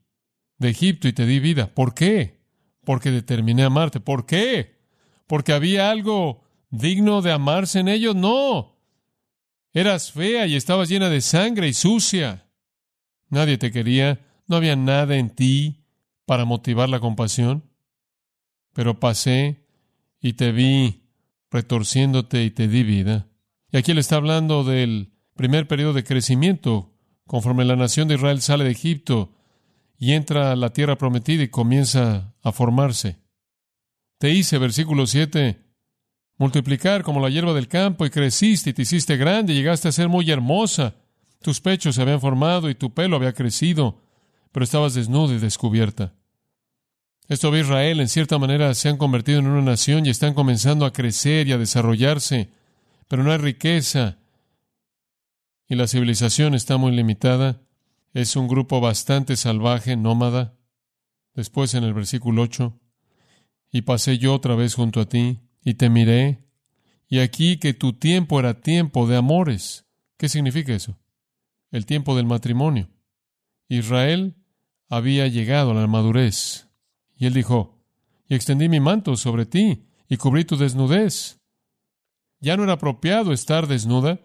de 0.57 0.69
Egipto 0.69 1.07
y 1.07 1.13
te 1.13 1.25
di 1.25 1.39
vida. 1.39 1.73
¿Por 1.73 1.93
qué? 1.93 2.41
Porque 2.83 3.11
determiné 3.11 3.63
amarte. 3.63 3.99
¿Por 4.01 4.25
qué? 4.25 4.77
Porque 5.25 5.53
había 5.53 5.89
algo 5.89 6.43
digno 6.69 7.21
de 7.21 7.31
amarse 7.31 7.79
en 7.79 7.87
ellos. 7.87 8.15
No. 8.15 8.78
Eras 9.73 10.11
fea 10.11 10.47
y 10.47 10.55
estabas 10.55 10.89
llena 10.89 11.09
de 11.09 11.21
sangre 11.21 11.67
y 11.67 11.73
sucia. 11.73 12.49
Nadie 13.29 13.57
te 13.57 13.71
quería. 13.71 14.25
No 14.47 14.55
había 14.55 14.75
nada 14.75 15.15
en 15.15 15.29
ti 15.29 15.85
para 16.25 16.45
motivar 16.45 16.89
la 16.89 16.99
compasión 16.99 17.69
pero 18.79 18.99
pasé 18.99 19.65
y 20.21 20.33
te 20.33 20.51
vi 20.51 21.03
retorciéndote 21.51 22.43
y 22.43 22.51
te 22.51 22.67
di 22.67 22.83
vida. 22.83 23.27
Y 23.71 23.77
aquí 23.77 23.91
él 23.91 23.97
está 23.97 24.15
hablando 24.15 24.63
del 24.63 25.11
primer 25.35 25.67
periodo 25.67 25.91
de 25.93 26.03
crecimiento, 26.03 26.93
conforme 27.25 27.65
la 27.65 27.75
nación 27.75 28.07
de 28.07 28.15
Israel 28.15 28.41
sale 28.41 28.63
de 28.63 28.71
Egipto 28.71 29.35
y 29.97 30.13
entra 30.13 30.51
a 30.51 30.55
la 30.55 30.71
tierra 30.71 30.97
prometida 30.97 31.43
y 31.43 31.49
comienza 31.49 32.35
a 32.41 32.51
formarse. 32.51 33.17
Te 34.17 34.31
hice, 34.31 34.57
versículo 34.57 35.07
7, 35.07 35.61
multiplicar 36.39 37.03
como 37.03 37.19
la 37.19 37.29
hierba 37.29 37.53
del 37.53 37.67
campo 37.67 38.05
y 38.05 38.09
creciste 38.09 38.71
y 38.71 38.73
te 38.73 38.81
hiciste 38.81 39.17
grande 39.17 39.53
y 39.53 39.57
llegaste 39.57 39.89
a 39.89 39.91
ser 39.91 40.09
muy 40.09 40.31
hermosa. 40.31 40.95
Tus 41.41 41.61
pechos 41.61 41.95
se 41.95 42.01
habían 42.01 42.19
formado 42.19 42.69
y 42.69 42.75
tu 42.75 42.93
pelo 42.93 43.17
había 43.17 43.33
crecido, 43.33 44.01
pero 44.51 44.63
estabas 44.63 44.95
desnuda 44.95 45.35
y 45.35 45.37
descubierta. 45.37 46.13
Esto 47.27 47.51
ve 47.51 47.59
Israel, 47.59 47.99
en 47.99 48.09
cierta 48.09 48.39
manera, 48.39 48.73
se 48.73 48.89
han 48.89 48.97
convertido 48.97 49.39
en 49.39 49.47
una 49.47 49.61
nación 49.61 50.07
y 50.07 50.09
están 50.09 50.33
comenzando 50.33 50.85
a 50.85 50.93
crecer 50.93 51.47
y 51.47 51.51
a 51.51 51.59
desarrollarse, 51.59 52.49
pero 53.07 53.23
no 53.23 53.31
hay 53.31 53.37
riqueza 53.37 54.17
y 55.67 55.75
la 55.75 55.87
civilización 55.87 56.55
está 56.55 56.77
muy 56.77 56.91
limitada. 56.91 57.61
Es 58.13 58.35
un 58.35 58.47
grupo 58.47 58.81
bastante 58.81 59.37
salvaje, 59.37 59.95
nómada. 59.95 60.57
Después 61.35 61.75
en 61.75 61.83
el 61.83 61.93
versículo 61.93 62.41
8, 62.41 62.79
y 63.71 63.83
pasé 63.83 64.17
yo 64.17 64.33
otra 64.33 64.55
vez 64.55 64.73
junto 64.73 64.99
a 64.99 65.05
ti, 65.07 65.39
y 65.63 65.73
te 65.75 65.89
miré, 65.89 66.45
y 67.07 67.19
aquí 67.19 67.57
que 67.57 67.73
tu 67.73 67.93
tiempo 67.93 68.39
era 68.39 68.61
tiempo 68.61 69.07
de 69.07 69.17
amores. 69.17 69.85
¿Qué 70.17 70.29
significa 70.29 70.73
eso? 70.73 70.97
El 71.71 71.85
tiempo 71.85 72.15
del 72.15 72.25
matrimonio. 72.25 72.89
Israel 73.67 74.35
había 74.89 75.27
llegado 75.27 75.71
a 75.71 75.73
la 75.73 75.87
madurez. 75.87 76.67
Y 77.17 77.25
él 77.25 77.33
dijo, 77.33 77.79
y 78.27 78.35
extendí 78.35 78.69
mi 78.69 78.79
manto 78.79 79.15
sobre 79.15 79.45
ti 79.45 79.87
y 80.07 80.17
cubrí 80.17 80.45
tu 80.45 80.55
desnudez. 80.55 81.39
Ya 82.39 82.55
no 82.57 82.63
era 82.63 82.73
apropiado 82.73 83.33
estar 83.33 83.67
desnuda, 83.67 84.21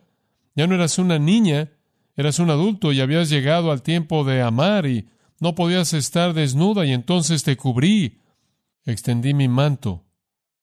ya 0.55 0.67
no 0.67 0.75
eras 0.75 0.99
una 0.99 1.19
niña, 1.19 1.73
eras 2.17 2.39
un 2.39 2.51
adulto 2.51 2.93
y 2.93 3.01
habías 3.01 3.29
llegado 3.29 3.73
al 3.73 3.83
tiempo 3.83 4.25
de 4.25 4.43
amar 4.43 4.87
y 4.87 5.09
No 5.41 5.55
podías 5.55 5.93
estar 5.93 6.33
desnuda 6.33 6.87
y 6.87 6.93
entonces 6.93 7.43
te 7.43 7.57
cubrí. 7.57 8.21
Extendí 8.85 9.35
mi 9.35 9.49
manto 9.49 10.05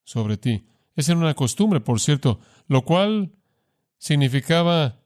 sobre 0.04 0.38
ti. 0.38 0.66
Esa 0.96 1.14
era 1.14 1.22
una 1.22 1.34
costumbre, 1.34 1.80
por 1.80 2.00
cierto, 2.00 2.40
lo 2.68 2.84
cual 2.84 3.32
significaba 3.98 5.00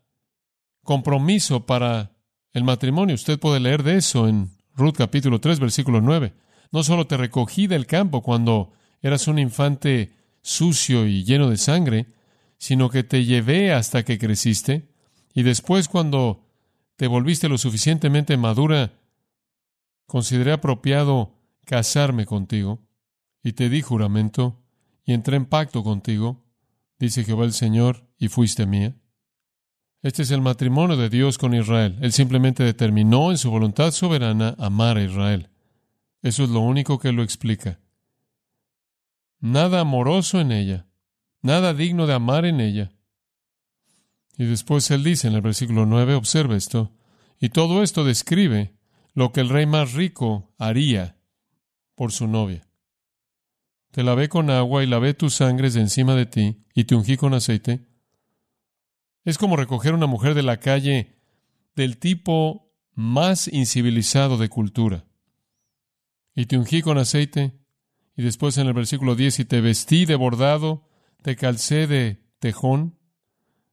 compromiso 0.84 1.66
para 1.66 2.12
el 2.54 2.64
matrimonio. 2.64 3.16
Usted 3.16 3.40
puede 3.40 3.60
leer 3.60 3.84
de 3.84 3.98
eso 3.98 4.28
en 4.28 4.52
Ruth 4.76 4.96
capítulo 4.98 5.40
3, 5.40 5.60
versículo 5.60 6.02
9. 6.02 6.34
No 6.72 6.84
solo 6.84 7.08
te 7.08 7.18
recogí 7.18 7.68
del 7.68 7.86
campo 7.86 8.22
cuando 8.22 8.72
eras 9.02 9.28
un 9.28 9.40
infante 9.40 10.14
sucio 10.42 11.06
y 11.06 11.24
lleno 11.24 11.50
de 11.50 11.58
sangre, 11.58 12.08
sino 12.58 12.90
que 12.90 13.04
te 13.04 13.26
llevé 13.26 13.74
hasta 13.74 14.04
que 14.04 14.18
creciste, 14.18 14.90
y 15.34 15.44
después 15.44 15.88
cuando 15.88 16.46
te 16.96 17.08
volviste 17.08 17.50
lo 17.50 17.58
suficientemente 17.58 18.38
madura, 18.38 18.94
consideré 20.06 20.54
apropiado 20.54 21.34
casarme 21.66 22.26
contigo, 22.26 22.80
y 23.44 23.54
te 23.54 23.70
di 23.70 23.82
juramento, 23.82 24.65
y 25.06 25.14
entré 25.14 25.38
en 25.38 25.46
pacto 25.46 25.84
contigo, 25.84 26.44
dice 27.00 27.24
Jehová 27.24 27.46
el 27.46 27.54
Señor, 27.54 28.08
y 28.18 28.28
fuiste 28.28 28.66
mía. 28.66 28.96
Este 30.02 30.24
es 30.24 30.32
el 30.32 30.42
matrimonio 30.42 30.98
de 30.98 31.10
Dios 31.10 31.38
con 31.38 31.54
Israel. 31.54 31.98
Él 32.02 32.12
simplemente 32.12 32.64
determinó 32.64 33.32
en 33.32 33.38
su 33.38 33.50
voluntad 33.50 33.92
soberana 33.92 34.56
amar 34.60 34.98
a 34.98 35.04
Israel. 35.04 35.50
Eso 36.22 36.44
es 36.44 36.50
lo 36.50 36.60
único 36.60 37.00
que 37.00 37.12
lo 37.12 37.24
explica. 37.24 37.80
Nada 39.40 39.82
amoroso 39.82 40.40
en 40.40 40.52
ella, 40.52 40.88
nada 41.42 41.74
digno 41.74 42.08
de 42.08 42.14
amar 42.14 42.46
en 42.46 42.62
ella. 42.62 42.92
Y 44.38 44.46
después 44.46 44.90
él 44.92 45.04
dice 45.04 45.28
en 45.28 45.36
el 45.36 45.42
versículo 45.42 45.86
9, 45.86 46.16
observa 46.16 46.56
esto, 46.56 46.92
y 47.40 47.50
todo 47.50 47.84
esto 47.84 48.04
describe 48.04 48.76
lo 49.14 49.32
que 49.32 49.42
el 49.42 49.50
rey 49.50 49.66
más 49.66 49.94
rico 49.94 50.54
haría 50.58 51.18
por 51.96 52.12
su 52.12 52.28
novia. 52.28 52.68
Te 53.96 54.04
lavé 54.04 54.28
con 54.28 54.50
agua 54.50 54.84
y 54.84 54.88
lavé 54.88 55.14
tus 55.14 55.36
sangres 55.36 55.74
de 55.74 55.80
encima 55.80 56.16
de 56.16 56.26
ti 56.26 56.66
y 56.74 56.84
te 56.84 56.96
ungí 56.96 57.16
con 57.16 57.34
aceite. 57.34 57.88
Es 59.24 59.38
como 59.38 59.56
recoger 59.56 59.94
una 59.94 60.06
mujer 60.06 60.34
de 60.34 60.44
la 60.44 60.60
calle 60.60 61.16
del 61.78 61.98
tipo 61.98 62.74
más 62.94 63.48
incivilizado 63.48 64.38
de 64.38 64.50
cultura. 64.50 65.06
Y 66.36 66.48
te 66.48 66.58
ungí 66.58 66.82
con 66.82 66.98
aceite. 66.98 67.58
Y 68.18 68.24
después 68.24 68.58
en 68.58 68.68
el 68.68 68.74
versículo 68.74 69.16
10, 69.16 69.40
y 69.40 69.46
te 69.46 69.62
vestí 69.62 70.04
de 70.04 70.16
bordado, 70.16 70.90
te 71.22 71.38
calcé 71.38 71.88
de 71.88 72.22
tejón, 72.40 73.00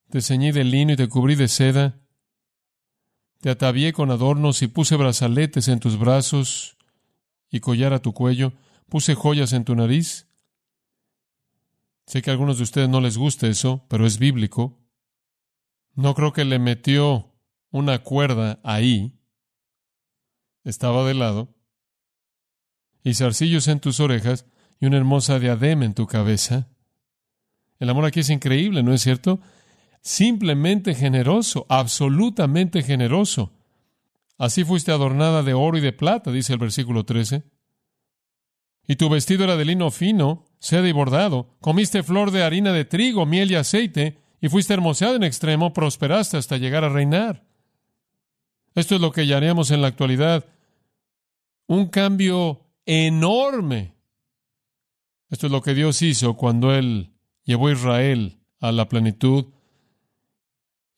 te 0.09 0.21
ceñí 0.21 0.53
de 0.53 0.63
lino 0.63 0.93
y 0.93 0.97
te 0.97 1.09
cubrí 1.09 1.35
de 1.35 1.49
seda, 1.49 1.99
te 3.41 3.51
atavié 3.51 3.93
con 3.93 4.13
adornos 4.13 4.63
y 4.63 4.69
puse 4.69 4.95
brazaletes 4.95 5.67
en 5.67 5.81
tus 5.81 5.99
brazos 5.99 6.77
y 7.51 7.59
collar 7.59 7.93
a 7.93 8.03
tu 8.03 8.13
cuello, 8.13 8.53
puse 8.93 9.15
joyas 9.15 9.55
en 9.55 9.65
tu 9.65 9.75
nariz. 9.75 10.29
Sé 12.05 12.21
que 12.21 12.29
a 12.29 12.35
algunos 12.35 12.59
de 12.59 12.65
ustedes 12.65 12.91
no 12.91 13.01
les 13.01 13.17
gusta 13.17 13.47
eso, 13.47 13.87
pero 13.89 14.05
es 14.07 14.19
bíblico. 14.19 14.79
No 15.95 16.15
creo 16.15 16.35
que 16.35 16.45
le 16.45 16.59
metió 16.59 17.33
una 17.71 18.01
cuerda 18.01 18.61
ahí. 18.63 19.19
Estaba 20.63 21.07
de 21.07 21.15
lado. 21.15 21.55
Y 23.03 23.15
zarcillos 23.15 23.67
en 23.69 23.81
tus 23.81 23.99
orejas 23.99 24.45
y 24.79 24.85
una 24.85 24.99
hermosa 24.99 25.39
diadema 25.39 25.87
en 25.87 25.95
tu 25.95 26.07
cabeza. 26.07 26.69
El 27.79 27.89
amor 27.89 28.05
aquí 28.05 28.21
es 28.21 28.29
increíble, 28.29 28.83
¿no 28.83 28.93
es 28.93 29.01
cierto? 29.01 29.41
simplemente 30.03 30.95
generoso, 30.95 31.65
absolutamente 31.71 32.83
generoso. 32.83 33.53
Así 34.37 34.65
fuiste 34.65 34.93
adornada 34.93 35.43
de 35.43 35.55
oro 35.55 35.79
y 35.79 35.81
de 35.81 35.93
plata, 35.93 36.31
dice 36.31 36.53
el 36.53 36.59
versículo 36.59 37.05
13. 37.05 37.43
Y 38.87 38.97
tu 38.97 39.09
vestido 39.09 39.45
era 39.45 39.57
de 39.57 39.65
lino 39.65 39.91
fino, 39.91 40.45
seda 40.59 40.89
y 40.89 40.93
bordado. 40.93 41.57
Comiste 41.61 42.03
flor 42.03 42.31
de 42.31 42.43
harina 42.43 42.73
de 42.73 42.85
trigo, 42.85 43.27
miel 43.27 43.51
y 43.51 43.55
aceite, 43.55 44.19
y 44.41 44.49
fuiste 44.49 44.75
hermoseada 44.75 45.17
en 45.17 45.23
extremo, 45.23 45.73
prosperaste 45.73 46.37
hasta 46.37 46.57
llegar 46.57 46.85
a 46.85 46.89
reinar. 46.89 47.45
Esto 48.75 48.95
es 48.95 49.01
lo 49.01 49.13
que 49.13 49.27
llamaremos 49.27 49.71
en 49.71 49.83
la 49.83 49.89
actualidad 49.89 50.47
un 51.67 51.87
cambio 51.87 52.67
enorme. 52.85 53.95
Esto 55.31 55.47
es 55.47 55.53
lo 55.53 55.63
que 55.63 55.75
Dios 55.75 56.03
hizo 56.03 56.37
cuando 56.37 56.75
Él 56.75 57.15
llevó 57.45 57.69
a 57.69 57.73
Israel 57.73 58.39
a 58.61 58.73
la 58.73 58.89
plenitud 58.89 59.47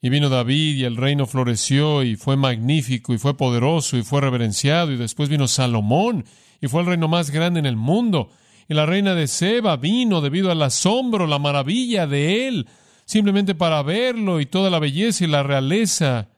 y 0.04 0.10
vino 0.10 0.28
David 0.28 0.76
y 0.76 0.84
el 0.84 0.98
reino 0.98 1.24
floreció 1.26 2.02
y 2.02 2.16
fue 2.16 2.36
magnífico 2.36 3.14
y 3.14 3.18
fue 3.18 3.38
poderoso 3.38 3.96
y 3.96 4.02
fue 4.02 4.20
reverenciado 4.20 4.92
y 4.92 4.98
después 4.98 5.30
vino 5.30 5.48
Salomón 5.48 6.26
y 6.60 6.68
fue 6.68 6.82
el 6.82 6.88
reino 6.88 7.08
más 7.08 7.30
grande 7.30 7.60
en 7.60 7.64
el 7.64 7.76
mundo. 7.76 8.28
Y 8.68 8.74
la 8.74 8.84
reina 8.84 9.14
de 9.14 9.26
Seba 9.28 9.78
vino 9.78 10.20
debido 10.20 10.50
al 10.50 10.60
asombro, 10.60 11.26
la 11.26 11.38
maravilla 11.38 12.06
de 12.06 12.46
él, 12.46 12.68
simplemente 13.06 13.54
para 13.54 13.82
verlo 13.82 14.42
y 14.42 14.44
toda 14.44 14.68
la 14.68 14.78
belleza 14.78 15.24
y 15.24 15.26
la 15.26 15.42
realeza 15.42 16.28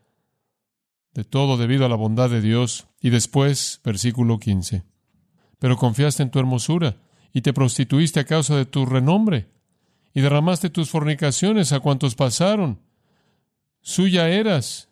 de 1.13 1.25
todo 1.25 1.57
debido 1.57 1.85
a 1.87 1.89
la 1.89 1.97
bondad 1.97 2.31
de 2.31 2.41
Dios. 2.41 2.87
Y 3.01 3.11
después, 3.11 3.81
versículo 3.85 4.39
15. 4.39 4.85
Pero 5.59 5.77
confiaste 5.77 6.23
en 6.23 6.31
tu 6.31 6.39
hermosura 6.39 6.99
y 7.33 7.41
te 7.41 7.53
prostituiste 7.53 8.21
a 8.21 8.27
causa 8.27 8.55
de 8.55 8.67
tu 8.67 8.87
renombre 8.87 9.49
y 10.15 10.21
derramaste 10.21 10.71
tus 10.71 10.89
fornicaciones 10.89 11.73
a 11.73 11.81
cuantos 11.81 12.15
pasaron 12.15 12.86
suya 13.87 14.29
eras. 14.29 14.89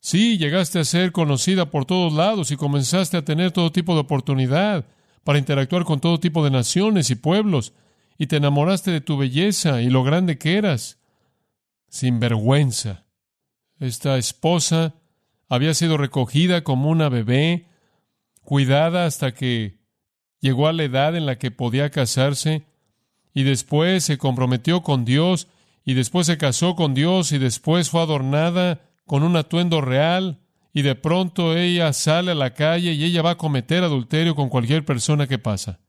Sí, 0.00 0.38
llegaste 0.38 0.80
a 0.80 0.84
ser 0.84 1.12
conocida 1.12 1.70
por 1.70 1.84
todos 1.84 2.12
lados 2.12 2.50
y 2.50 2.56
comenzaste 2.56 3.16
a 3.16 3.24
tener 3.24 3.52
todo 3.52 3.70
tipo 3.70 3.94
de 3.94 4.00
oportunidad 4.00 4.86
para 5.22 5.38
interactuar 5.38 5.84
con 5.84 6.00
todo 6.00 6.18
tipo 6.18 6.42
de 6.42 6.50
naciones 6.50 7.10
y 7.10 7.14
pueblos, 7.14 7.74
y 8.18 8.26
te 8.26 8.38
enamoraste 8.38 8.90
de 8.90 9.00
tu 9.00 9.16
belleza 9.18 9.82
y 9.82 9.88
lo 9.88 10.02
grande 10.02 10.36
que 10.36 10.56
eras. 10.56 10.98
Sin 11.88 12.18
vergüenza. 12.18 13.04
Esta 13.78 14.18
esposa 14.18 14.94
había 15.48 15.72
sido 15.72 15.96
recogida 15.96 16.64
como 16.64 16.90
una 16.90 17.08
bebé, 17.08 17.68
cuidada 18.42 19.06
hasta 19.06 19.32
que 19.32 19.78
llegó 20.40 20.66
a 20.66 20.72
la 20.72 20.82
edad 20.82 21.14
en 21.14 21.24
la 21.24 21.38
que 21.38 21.52
podía 21.52 21.90
casarse, 21.90 22.64
y 23.32 23.44
después 23.44 24.02
se 24.02 24.18
comprometió 24.18 24.82
con 24.82 25.04
Dios 25.04 25.46
y 25.88 25.94
después 25.94 26.26
se 26.26 26.36
casó 26.36 26.76
con 26.76 26.92
Dios 26.92 27.32
y 27.32 27.38
después 27.38 27.88
fue 27.88 28.02
adornada 28.02 28.82
con 29.06 29.22
un 29.22 29.36
atuendo 29.36 29.80
real 29.80 30.38
y 30.74 30.82
de 30.82 30.94
pronto 30.94 31.56
ella 31.56 31.94
sale 31.94 32.32
a 32.32 32.34
la 32.34 32.52
calle 32.52 32.92
y 32.92 33.04
ella 33.04 33.22
va 33.22 33.30
a 33.30 33.38
cometer 33.38 33.82
adulterio 33.82 34.34
con 34.34 34.50
cualquier 34.50 34.84
persona 34.84 35.26
que 35.26 35.38
pasa. 35.38 35.80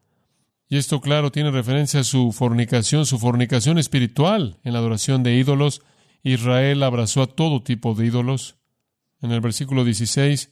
Y 0.69 0.77
esto, 0.77 1.01
claro, 1.01 1.33
tiene 1.33 1.51
referencia 1.51 1.99
a 1.99 2.05
su 2.05 2.31
fornicación, 2.31 3.05
su 3.05 3.19
fornicación 3.19 3.77
espiritual 3.77 4.61
en 4.63 4.71
la 4.71 4.79
adoración 4.79 5.21
de 5.21 5.35
ídolos. 5.35 5.81
Israel 6.23 6.81
abrazó 6.83 7.23
a 7.23 7.27
todo 7.27 7.61
tipo 7.61 7.93
de 7.93 8.05
ídolos. 8.05 8.55
En 9.21 9.33
el 9.33 9.41
versículo 9.41 9.83
16, 9.83 10.49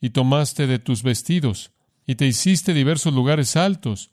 y 0.00 0.10
tomaste 0.10 0.66
de 0.66 0.80
tus 0.80 1.04
vestidos, 1.04 1.70
y 2.08 2.16
te 2.16 2.26
hiciste 2.26 2.74
diversos 2.74 3.14
lugares 3.14 3.54
altos. 3.54 4.10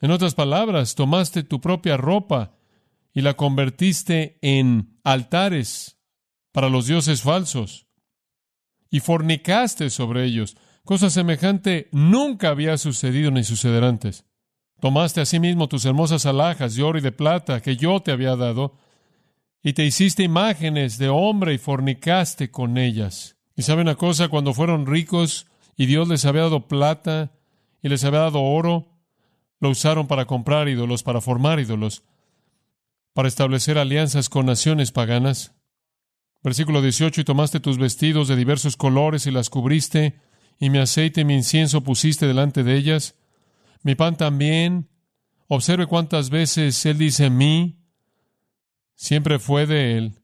En 0.00 0.10
otras 0.10 0.34
palabras, 0.34 0.96
tomaste 0.96 1.44
tu 1.44 1.60
propia 1.60 1.96
ropa 1.96 2.56
y 3.14 3.22
la 3.22 3.34
convertiste 3.34 4.38
en 4.42 4.98
altares 5.04 5.98
para 6.52 6.68
los 6.68 6.86
dioses 6.86 7.22
falsos 7.22 7.86
y 8.90 9.00
fornicaste 9.00 9.88
sobre 9.88 10.24
ellos. 10.24 10.56
Cosa 10.84 11.08
semejante 11.08 11.88
nunca 11.92 12.50
había 12.50 12.76
sucedido 12.76 13.30
ni 13.30 13.44
sucederá 13.44 13.88
antes. 13.88 14.26
Tomaste 14.80 15.20
asimismo 15.20 15.68
tus 15.68 15.84
hermosas 15.84 16.26
alhajas 16.26 16.74
de 16.74 16.82
oro 16.82 16.98
y 16.98 17.02
de 17.02 17.12
plata 17.12 17.62
que 17.62 17.76
yo 17.76 18.00
te 18.00 18.10
había 18.12 18.36
dado, 18.36 18.76
y 19.62 19.72
te 19.72 19.84
hiciste 19.86 20.22
imágenes 20.22 20.98
de 20.98 21.08
hombre 21.08 21.54
y 21.54 21.58
fornicaste 21.58 22.50
con 22.50 22.76
ellas. 22.76 23.38
Y 23.56 23.62
sabe 23.62 23.80
una 23.80 23.94
cosa, 23.94 24.28
cuando 24.28 24.52
fueron 24.52 24.84
ricos 24.84 25.46
y 25.76 25.86
Dios 25.86 26.06
les 26.08 26.26
había 26.26 26.42
dado 26.42 26.68
plata 26.68 27.32
y 27.80 27.88
les 27.88 28.04
había 28.04 28.20
dado 28.20 28.42
oro, 28.42 28.88
lo 29.60 29.70
usaron 29.70 30.06
para 30.06 30.26
comprar 30.26 30.68
ídolos, 30.68 31.02
para 31.02 31.22
formar 31.22 31.60
ídolos 31.60 32.02
para 33.14 33.28
establecer 33.28 33.78
alianzas 33.78 34.28
con 34.28 34.44
naciones 34.44 34.92
paganas. 34.92 35.54
Versículo 36.42 36.82
18, 36.82 37.22
y 37.22 37.24
tomaste 37.24 37.60
tus 37.60 37.78
vestidos 37.78 38.28
de 38.28 38.36
diversos 38.36 38.76
colores 38.76 39.26
y 39.26 39.30
las 39.30 39.48
cubriste, 39.48 40.20
y 40.58 40.68
mi 40.68 40.78
aceite 40.78 41.22
y 41.22 41.24
mi 41.24 41.34
incienso 41.34 41.82
pusiste 41.82 42.26
delante 42.26 42.62
de 42.62 42.76
ellas. 42.76 43.16
Mi 43.82 43.94
pan 43.94 44.16
también. 44.16 44.90
Observe 45.46 45.86
cuántas 45.86 46.30
veces 46.30 46.84
Él 46.86 46.98
dice 46.98 47.30
mí. 47.30 47.78
Siempre 48.94 49.38
fue 49.38 49.66
de 49.66 49.96
Él. 49.96 50.20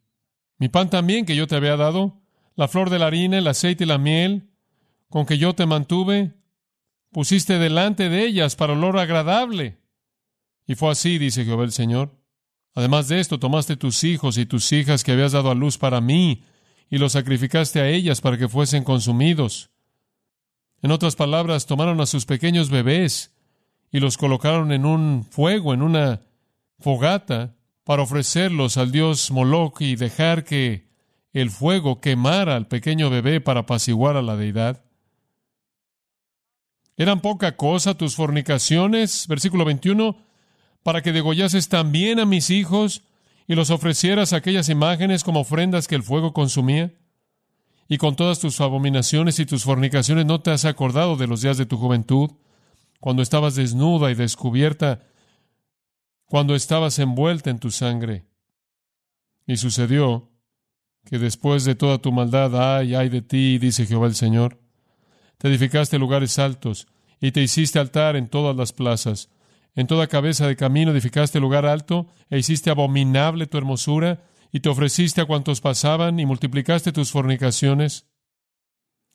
Mi 0.59 0.69
pan 0.69 0.91
también 0.91 1.25
que 1.25 1.37
yo 1.37 1.47
te 1.47 1.57
había 1.57 1.77
dado, 1.77 2.21
la 2.55 2.69
flor 2.69 2.91
de 2.91 2.99
la 2.99 3.07
harina, 3.07 3.39
el 3.39 3.47
aceite 3.47 3.85
y 3.85 3.87
la 3.87 3.99
miel, 3.99 4.51
con 5.09 5.27
que 5.27 5.39
yo 5.39 5.55
te 5.55 5.67
mantuve, 5.67 6.35
pusiste 7.13 7.59
delante 7.59 8.09
de 8.09 8.27
ellas 8.27 8.57
para 8.57 8.73
olor 8.73 8.99
agradable. 8.99 9.79
Y 10.67 10.75
fue 10.75 10.91
así, 10.91 11.19
dice 11.19 11.45
Jehová 11.45 11.65
el 11.65 11.73
Señor. 11.73 12.20
Además 12.75 13.09
de 13.09 13.21
esto, 13.21 13.39
tomaste 13.39 13.77
tus 13.77 14.05
hijos 14.05 14.39
y 14.39 14.47
tus 14.47 14.73
hijas 14.73 15.03
que 15.03 15.13
habías 15.13 15.33
dado 15.33 15.51
a 15.51 15.55
luz 15.55 15.79
para 15.79 16.01
mí, 16.01 16.45
y 16.89 16.99
los 16.99 17.13
sacrificaste 17.13 17.81
a 17.81 17.89
ellas 17.89 18.21
para 18.21 18.37
que 18.37 18.49
fuesen 18.49 18.85
consumidos. 18.85 19.71
En 20.83 20.91
otras 20.91 21.17
palabras, 21.17 21.67
tomaron 21.67 22.01
a 22.01 22.07
sus 22.07 22.27
pequeños 22.27 22.71
bebés 22.71 23.35
y 23.93 24.01
los 24.01 24.17
colocaron 24.17 24.73
en 24.73 24.85
un 24.85 25.25
fuego, 25.25 25.75
en 25.75 25.83
una 25.83 26.23
fogata, 26.79 27.57
para 27.85 28.03
ofrecerlos 28.03 28.77
al 28.77 28.93
dios 28.93 29.31
Moloch 29.31 29.81
y 29.81 29.97
dejar 29.97 30.45
que 30.45 30.89
el 31.33 31.51
fuego 31.51 32.01
quemara 32.01 32.57
al 32.57 32.69
pequeño 32.69 33.11
bebé 33.11 33.41
para 33.41 33.61
apaciguar 33.61 34.17
a 34.17 34.23
la 34.23 34.37
deidad. 34.37 34.85
¿Eran 36.97 37.21
poca 37.21 37.57
cosa 37.57 37.95
tus 37.95 38.15
fornicaciones? 38.15 39.27
Versículo 39.27 39.65
21. 39.65 40.30
Para 40.83 41.03
que 41.03 41.13
degollases 41.13 41.69
también 41.69 42.21
a 42.21 42.27
mis 42.27 42.51
hijos 42.51 43.03
y 43.47 43.55
los 43.55 43.71
ofrecieras 43.71 44.33
aquellas 44.33 44.69
imágenes 44.69 45.25
como 45.25 45.41
ofrendas 45.41 45.89
que 45.89 45.97
el 45.97 46.03
fuego 46.03 46.33
consumía. 46.33 46.95
Y 47.89 47.99
con 47.99 48.15
todas 48.15 48.39
tus 48.39 48.61
abominaciones 48.61 49.39
y 49.41 49.47
tus 49.47 49.65
fornicaciones 49.65 50.25
no 50.25 50.41
te 50.41 50.53
has 50.53 50.65
acordado 50.65 51.17
de 51.17 51.27
los 51.27 51.41
días 51.43 51.59
de 51.59 51.67
tu 51.67 51.77
juventud, 51.77 52.31
cuando 53.01 53.23
estabas 53.23 53.57
desnuda 53.57 54.11
y 54.11 54.15
descubierta, 54.15 55.03
cuando 56.27 56.55
estabas 56.55 56.99
envuelta 57.01 57.51
en 57.51 57.59
tu 57.59 57.73
sangre. 57.73 58.27
Y 59.47 59.57
sucedió 59.57 60.31
que 61.05 61.19
después 61.19 61.65
de 61.65 61.75
toda 61.75 61.99
tu 61.99 62.13
maldad, 62.13 62.79
ay, 62.79 62.95
ay 62.95 63.09
de 63.09 63.23
ti, 63.23 63.59
dice 63.59 63.87
Jehová 63.87 64.07
el 64.07 64.15
Señor, 64.15 64.61
te 65.39 65.49
edificaste 65.49 65.99
lugares 65.99 66.39
altos 66.39 66.87
y 67.21 67.33
te 67.33 67.43
hiciste 67.43 67.81
altar 67.81 68.15
en 68.15 68.29
todas 68.29 68.55
las 68.55 68.73
plazas. 68.73 69.31
En 69.75 69.87
toda 69.87 70.09
cabeza 70.09 70.47
de 70.47 70.57
camino 70.57 70.91
edificaste 70.91 71.41
lugar 71.41 71.67
alto 71.67 72.09
e 72.29 72.39
hiciste 72.39 72.71
abominable 72.71 73.47
tu 73.47 73.59
hermosura 73.59 74.25
y 74.53 74.61
te 74.61 74.69
ofreciste 74.69 75.21
a 75.21 75.27
cuantos 75.27 75.61
pasaban 75.61 76.19
y 76.19 76.27
multiplicaste 76.27 76.93
tus 76.93 77.11
fornicaciones. 77.11 78.07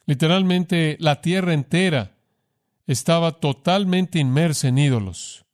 Literalmente 0.06 0.98
la 1.00 1.22
tierra 1.22 1.54
entera 1.54 2.16
estaba 2.88 3.34
totalmente 3.34 4.20
inmersa 4.20 4.68
en 4.68 4.78
ídolos. 4.78 5.46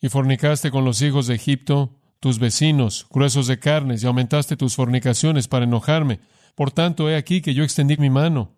Y 0.00 0.08
fornicaste 0.08 0.70
con 0.70 0.84
los 0.84 1.00
hijos 1.00 1.26
de 1.26 1.34
Egipto, 1.34 1.98
tus 2.20 2.38
vecinos, 2.38 3.06
gruesos 3.10 3.46
de 3.46 3.58
carnes, 3.58 4.02
y 4.02 4.06
aumentaste 4.06 4.56
tus 4.56 4.74
fornicaciones 4.74 5.48
para 5.48 5.64
enojarme. 5.64 6.20
Por 6.54 6.72
tanto, 6.72 7.08
he 7.08 7.16
aquí 7.16 7.40
que 7.40 7.54
yo 7.54 7.64
extendí 7.64 7.96
mi 7.96 8.10
mano 8.10 8.54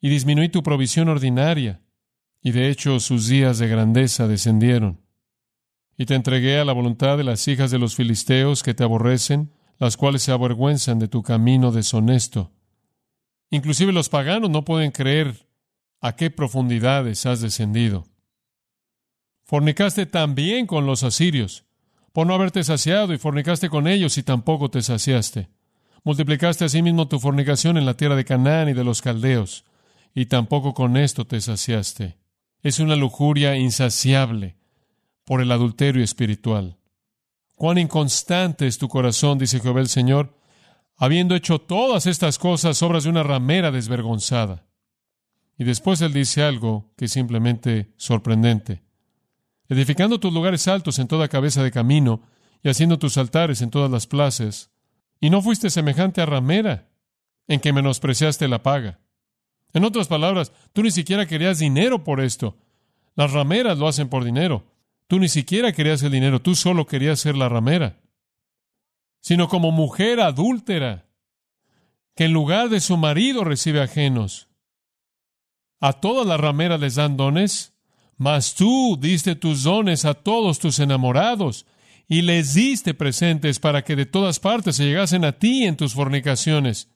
y 0.00 0.08
disminuí 0.08 0.48
tu 0.48 0.62
provisión 0.62 1.08
ordinaria, 1.08 1.80
y 2.42 2.52
de 2.52 2.68
hecho 2.70 3.00
sus 3.00 3.26
días 3.28 3.58
de 3.58 3.68
grandeza 3.68 4.28
descendieron. 4.28 5.00
Y 5.96 6.06
te 6.06 6.14
entregué 6.14 6.58
a 6.58 6.64
la 6.64 6.72
voluntad 6.72 7.18
de 7.18 7.24
las 7.24 7.46
hijas 7.48 7.70
de 7.70 7.78
los 7.78 7.94
filisteos 7.94 8.62
que 8.62 8.74
te 8.74 8.84
aborrecen, 8.84 9.52
las 9.78 9.96
cuales 9.96 10.22
se 10.22 10.32
avergüenzan 10.32 10.98
de 10.98 11.08
tu 11.08 11.22
camino 11.22 11.72
deshonesto. 11.72 12.52
Inclusive 13.50 13.92
los 13.92 14.08
paganos 14.08 14.50
no 14.50 14.64
pueden 14.64 14.92
creer 14.92 15.46
a 16.00 16.16
qué 16.16 16.30
profundidades 16.30 17.26
has 17.26 17.40
descendido. 17.40 18.06
Fornicaste 19.44 20.06
también 20.06 20.66
con 20.66 20.86
los 20.86 21.02
asirios, 21.02 21.64
por 22.12 22.26
no 22.26 22.34
haberte 22.34 22.64
saciado, 22.64 23.12
y 23.12 23.18
fornicaste 23.18 23.68
con 23.68 23.86
ellos 23.88 24.16
y 24.16 24.22
tampoco 24.22 24.70
te 24.70 24.82
saciaste. 24.82 25.48
Multiplicaste 26.04 26.64
asimismo 26.64 27.08
tu 27.08 27.18
fornicación 27.18 27.76
en 27.76 27.84
la 27.84 27.94
tierra 27.94 28.16
de 28.16 28.24
Canaán 28.24 28.68
y 28.68 28.72
de 28.72 28.84
los 28.84 29.02
caldeos, 29.02 29.64
y 30.14 30.26
tampoco 30.26 30.72
con 30.72 30.96
esto 30.96 31.26
te 31.26 31.40
saciaste. 31.40 32.19
Es 32.62 32.78
una 32.78 32.96
lujuria 32.96 33.56
insaciable 33.56 34.56
por 35.24 35.40
el 35.40 35.50
adulterio 35.50 36.04
espiritual. 36.04 36.76
Cuán 37.56 37.78
inconstante 37.78 38.66
es 38.66 38.78
tu 38.78 38.88
corazón, 38.88 39.38
dice 39.38 39.60
Jehová 39.60 39.80
el 39.80 39.88
Señor, 39.88 40.36
habiendo 40.96 41.34
hecho 41.34 41.58
todas 41.58 42.06
estas 42.06 42.38
cosas 42.38 42.82
obras 42.82 43.04
de 43.04 43.10
una 43.10 43.22
ramera 43.22 43.70
desvergonzada. 43.70 44.66
Y 45.56 45.64
después 45.64 46.00
él 46.02 46.12
dice 46.12 46.42
algo 46.42 46.92
que 46.96 47.06
es 47.06 47.12
simplemente 47.12 47.92
sorprendente. 47.96 48.82
Edificando 49.68 50.20
tus 50.20 50.32
lugares 50.32 50.68
altos 50.68 50.98
en 50.98 51.08
toda 51.08 51.28
cabeza 51.28 51.62
de 51.62 51.70
camino 51.70 52.22
y 52.62 52.68
haciendo 52.68 52.98
tus 52.98 53.16
altares 53.16 53.62
en 53.62 53.70
todas 53.70 53.90
las 53.90 54.06
plazas, 54.06 54.70
y 55.20 55.30
no 55.30 55.40
fuiste 55.42 55.70
semejante 55.70 56.20
a 56.20 56.26
ramera, 56.26 56.88
en 57.46 57.60
que 57.60 57.72
menospreciaste 57.72 58.48
la 58.48 58.62
paga. 58.62 59.00
En 59.72 59.84
otras 59.84 60.08
palabras, 60.08 60.52
tú 60.72 60.82
ni 60.82 60.90
siquiera 60.90 61.26
querías 61.26 61.58
dinero 61.58 62.04
por 62.04 62.20
esto. 62.20 62.56
Las 63.14 63.32
rameras 63.32 63.78
lo 63.78 63.88
hacen 63.88 64.08
por 64.08 64.24
dinero. 64.24 64.64
Tú 65.06 65.18
ni 65.18 65.28
siquiera 65.28 65.72
querías 65.72 66.02
el 66.02 66.12
dinero, 66.12 66.40
tú 66.40 66.54
solo 66.54 66.86
querías 66.86 67.20
ser 67.20 67.36
la 67.36 67.48
ramera. 67.48 68.00
Sino 69.20 69.48
como 69.48 69.72
mujer 69.72 70.20
adúltera, 70.20 71.06
que 72.14 72.24
en 72.24 72.32
lugar 72.32 72.68
de 72.68 72.80
su 72.80 72.96
marido 72.96 73.44
recibe 73.44 73.80
ajenos. 73.80 74.48
A 75.80 75.94
todas 75.94 76.26
las 76.26 76.38
rameras 76.38 76.80
les 76.80 76.94
dan 76.94 77.16
dones, 77.16 77.72
mas 78.16 78.54
tú 78.54 78.98
diste 79.00 79.34
tus 79.34 79.62
dones 79.62 80.04
a 80.04 80.14
todos 80.14 80.58
tus 80.58 80.78
enamorados 80.78 81.66
y 82.06 82.22
les 82.22 82.54
diste 82.54 82.92
presentes 82.92 83.58
para 83.58 83.82
que 83.82 83.96
de 83.96 84.04
todas 84.04 84.40
partes 84.40 84.76
se 84.76 84.84
llegasen 84.84 85.24
a 85.24 85.38
ti 85.38 85.64
en 85.64 85.76
tus 85.76 85.94
fornicaciones. 85.94 86.88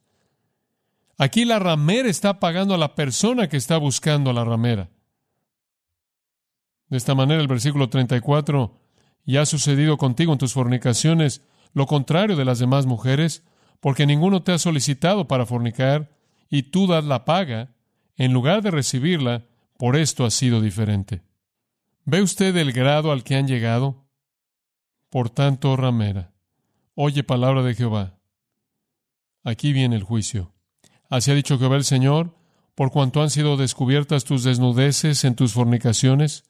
Aquí 1.17 1.45
la 1.45 1.59
ramera 1.59 2.09
está 2.09 2.41
pagando 2.41 2.75
a 2.75 2.79
la 2.79 2.95
persona 2.95 3.49
que 3.49 3.57
está 3.57 3.77
buscando 3.77 4.31
a 4.31 4.33
la 4.33 4.45
ramera. 4.45 4.91
De 6.89 6.97
esta 6.97 7.15
manera, 7.15 7.41
el 7.41 7.49
versículo 7.49 7.89
34, 7.89 8.81
y 9.25 9.37
ha 9.37 9.47
sucedido 9.47 9.97
contigo 9.97 10.33
en 10.33 10.39
tus 10.39 10.53
fornicaciones 10.53 11.43
lo 11.73 11.87
contrario 11.87 12.37
de 12.37 12.45
las 12.45 12.59
demás 12.59 12.87
mujeres, 12.87 13.43
porque 13.81 14.07
ninguno 14.07 14.43
te 14.43 14.53
ha 14.53 14.59
solicitado 14.59 15.29
para 15.29 15.47
fornicar, 15.47 16.17
y 16.49 16.65
tú 16.65 16.87
das 16.87 17.05
la 17.05 17.25
paga, 17.25 17.75
en 18.17 18.33
lugar 18.33 18.63
de 18.63 18.71
recibirla, 18.71 19.47
por 19.77 19.97
esto 19.97 20.25
ha 20.25 20.31
sido 20.31 20.61
diferente. 20.61 21.23
¿Ve 22.05 22.23
usted 22.23 22.57
el 22.57 22.73
grado 22.73 23.13
al 23.13 23.25
que 23.25 23.35
han 23.35 23.49
llegado? 23.49 24.07
Por 25.11 25.31
tanto, 25.31 25.77
ramera, 25.77 26.33
oye 26.95 27.25
palabra 27.25 27.63
de 27.63 27.75
Jehová. 27.75 28.19
Aquí 29.43 29.73
viene 29.73 29.97
el 29.97 30.03
juicio. 30.03 30.54
Así 31.09 31.31
ha 31.31 31.35
dicho 31.35 31.59
Jehová 31.59 31.77
el 31.77 31.85
Señor, 31.85 32.35
por 32.75 32.91
cuanto 32.91 33.23
han 33.23 33.31
sido 33.31 33.57
descubiertas 33.57 34.25
tus 34.25 34.43
desnudeces 34.43 35.25
en 35.25 35.37
tus 35.37 35.53
fornicaciones, 35.53 36.45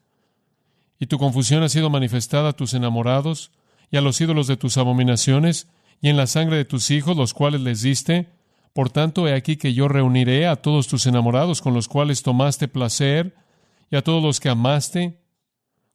y 0.99 1.07
tu 1.07 1.19
confusión 1.19 1.63
ha 1.63 1.69
sido 1.69 1.91
manifestada 1.91 2.51
a 2.51 2.53
tus 2.55 2.73
enamorados 2.73 3.51
y 3.91 3.97
a 3.97 4.01
los 4.01 4.21
ídolos 4.21 4.47
de 4.47 4.57
tus 4.57 4.79
abominaciones 4.79 5.69
y 6.01 6.09
en 6.09 6.17
la 6.17 6.27
sangre 6.27 6.57
de 6.57 6.65
tus 6.65 6.91
hijos, 6.91 7.17
los 7.17 7.35
cuales 7.35 7.61
les 7.61 7.83
diste. 7.83 8.29
Por 8.73 8.91
tanto, 8.91 9.29
he 9.29 9.35
aquí 9.35 9.57
que 9.57 9.75
yo 9.75 9.89
reuniré 9.89 10.47
a 10.47 10.57
todos 10.57 10.87
tus 10.87 11.07
enamorados 11.07 11.61
con 11.61 11.75
los 11.75 11.89
cuales 11.89 12.23
tomaste 12.23 12.69
placer, 12.69 13.35
y 13.91 13.97
a 13.97 14.03
todos 14.03 14.23
los 14.23 14.41
que 14.41 14.49
amaste, 14.49 15.21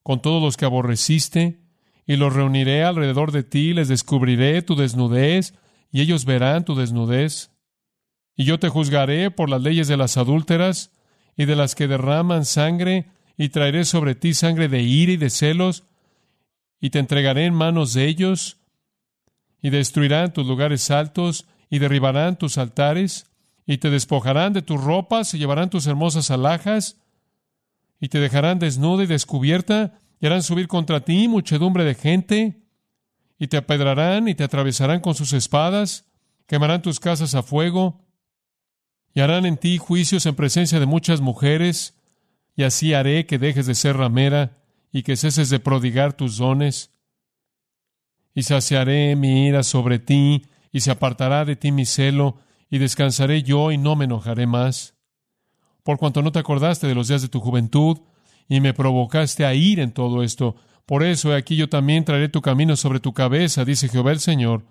con 0.03 0.21
todos 0.21 0.41
los 0.41 0.57
que 0.57 0.65
aborreciste, 0.65 1.59
y 2.05 2.15
los 2.15 2.33
reuniré 2.33 2.83
alrededor 2.83 3.31
de 3.31 3.43
ti, 3.43 3.73
les 3.73 3.87
descubriré 3.87 4.61
tu 4.61 4.75
desnudez, 4.75 5.53
y 5.91 6.01
ellos 6.01 6.25
verán 6.25 6.65
tu 6.65 6.75
desnudez. 6.75 7.51
Y 8.39 8.45
yo 8.45 8.57
te 8.57 8.69
juzgaré 8.69 9.31
por 9.31 9.49
las 9.49 9.61
leyes 9.61 9.89
de 9.89 9.97
las 9.97 10.15
adúlteras 10.15 10.93
y 11.35 11.43
de 11.43 11.57
las 11.57 11.75
que 11.75 11.89
derraman 11.89 12.45
sangre 12.45 13.11
y 13.35 13.49
traeré 13.49 13.83
sobre 13.83 14.15
ti 14.15 14.33
sangre 14.33 14.69
de 14.69 14.81
ira 14.81 15.11
y 15.11 15.17
de 15.17 15.29
celos, 15.29 15.83
y 16.79 16.91
te 16.91 16.99
entregaré 16.99 17.43
en 17.47 17.53
manos 17.53 17.93
de 17.93 18.07
ellos, 18.07 18.61
y 19.61 19.71
destruirán 19.71 20.31
tus 20.31 20.47
lugares 20.47 20.89
altos, 20.89 21.47
y 21.69 21.79
derribarán 21.79 22.37
tus 22.37 22.57
altares, 22.57 23.29
y 23.65 23.79
te 23.79 23.89
despojarán 23.89 24.53
de 24.53 24.61
tus 24.61 24.81
ropas, 24.81 25.33
y 25.33 25.37
llevarán 25.37 25.69
tus 25.69 25.85
hermosas 25.85 26.31
alhajas, 26.31 26.95
y 27.99 28.07
te 28.07 28.21
dejarán 28.21 28.57
desnuda 28.57 29.03
y 29.03 29.07
descubierta, 29.07 29.99
y 30.21 30.27
harán 30.27 30.43
subir 30.43 30.69
contra 30.69 31.01
ti 31.01 31.27
muchedumbre 31.27 31.83
de 31.83 31.95
gente, 31.95 32.61
y 33.37 33.47
te 33.47 33.57
apedrarán 33.57 34.29
y 34.29 34.35
te 34.35 34.45
atravesarán 34.45 35.01
con 35.01 35.13
sus 35.13 35.33
espadas, 35.33 36.05
quemarán 36.47 36.81
tus 36.81 37.01
casas 37.01 37.35
a 37.35 37.43
fuego, 37.43 38.05
y 39.13 39.21
harán 39.21 39.45
en 39.45 39.57
ti 39.57 39.77
juicios 39.77 40.25
en 40.25 40.35
presencia 40.35 40.79
de 40.79 40.85
muchas 40.85 41.21
mujeres, 41.21 41.95
y 42.55 42.63
así 42.63 42.93
haré 42.93 43.25
que 43.25 43.37
dejes 43.37 43.65
de 43.65 43.75
ser 43.75 43.97
ramera 43.97 44.57
y 44.91 45.03
que 45.03 45.15
ceses 45.15 45.49
de 45.49 45.59
prodigar 45.59 46.13
tus 46.13 46.37
dones. 46.37 46.91
Y 48.33 48.43
saciaré 48.43 49.15
mi 49.15 49.47
ira 49.47 49.63
sobre 49.63 49.99
ti, 49.99 50.45
y 50.71 50.81
se 50.81 50.91
apartará 50.91 51.45
de 51.45 51.55
ti 51.55 51.71
mi 51.71 51.85
celo, 51.85 52.37
y 52.69 52.77
descansaré 52.77 53.43
yo 53.43 53.71
y 53.71 53.77
no 53.77 53.95
me 53.95 54.05
enojaré 54.05 54.45
más. 54.45 54.95
Por 55.83 55.97
cuanto 55.97 56.21
no 56.21 56.31
te 56.31 56.39
acordaste 56.39 56.87
de 56.87 56.95
los 56.95 57.07
días 57.07 57.21
de 57.21 57.29
tu 57.29 57.39
juventud, 57.39 57.99
y 58.47 58.61
me 58.61 58.73
provocaste 58.73 59.45
a 59.45 59.53
ir 59.53 59.79
en 59.79 59.91
todo 59.91 60.23
esto, 60.23 60.55
por 60.85 61.03
eso 61.03 61.31
he 61.31 61.37
aquí 61.37 61.55
yo 61.55 61.69
también 61.69 62.03
traeré 62.03 62.29
tu 62.29 62.41
camino 62.41 62.75
sobre 62.75 62.99
tu 62.99 63.13
cabeza, 63.13 63.63
dice 63.63 63.89
Jehová 63.89 64.11
el 64.11 64.19
Señor, 64.19 64.65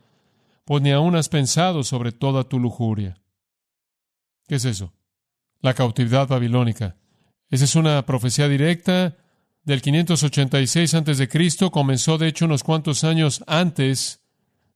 pues 0.64 0.82
ni 0.82 0.90
aún 0.90 1.14
has 1.14 1.28
pensado 1.28 1.84
sobre 1.84 2.10
toda 2.10 2.44
tu 2.44 2.58
lujuria. 2.58 3.20
¿Qué 4.48 4.56
es 4.56 4.64
eso? 4.64 4.92
La 5.60 5.74
cautividad 5.74 6.26
babilónica. 6.26 6.96
Esa 7.50 7.64
es 7.64 7.76
una 7.76 8.04
profecía 8.04 8.48
directa 8.48 9.16
del 9.62 9.80
586 9.80 10.94
a.C. 10.94 11.70
Comenzó, 11.70 12.18
de 12.18 12.26
hecho, 12.26 12.46
unos 12.46 12.64
cuantos 12.64 13.04
años 13.04 13.44
antes 13.46 14.20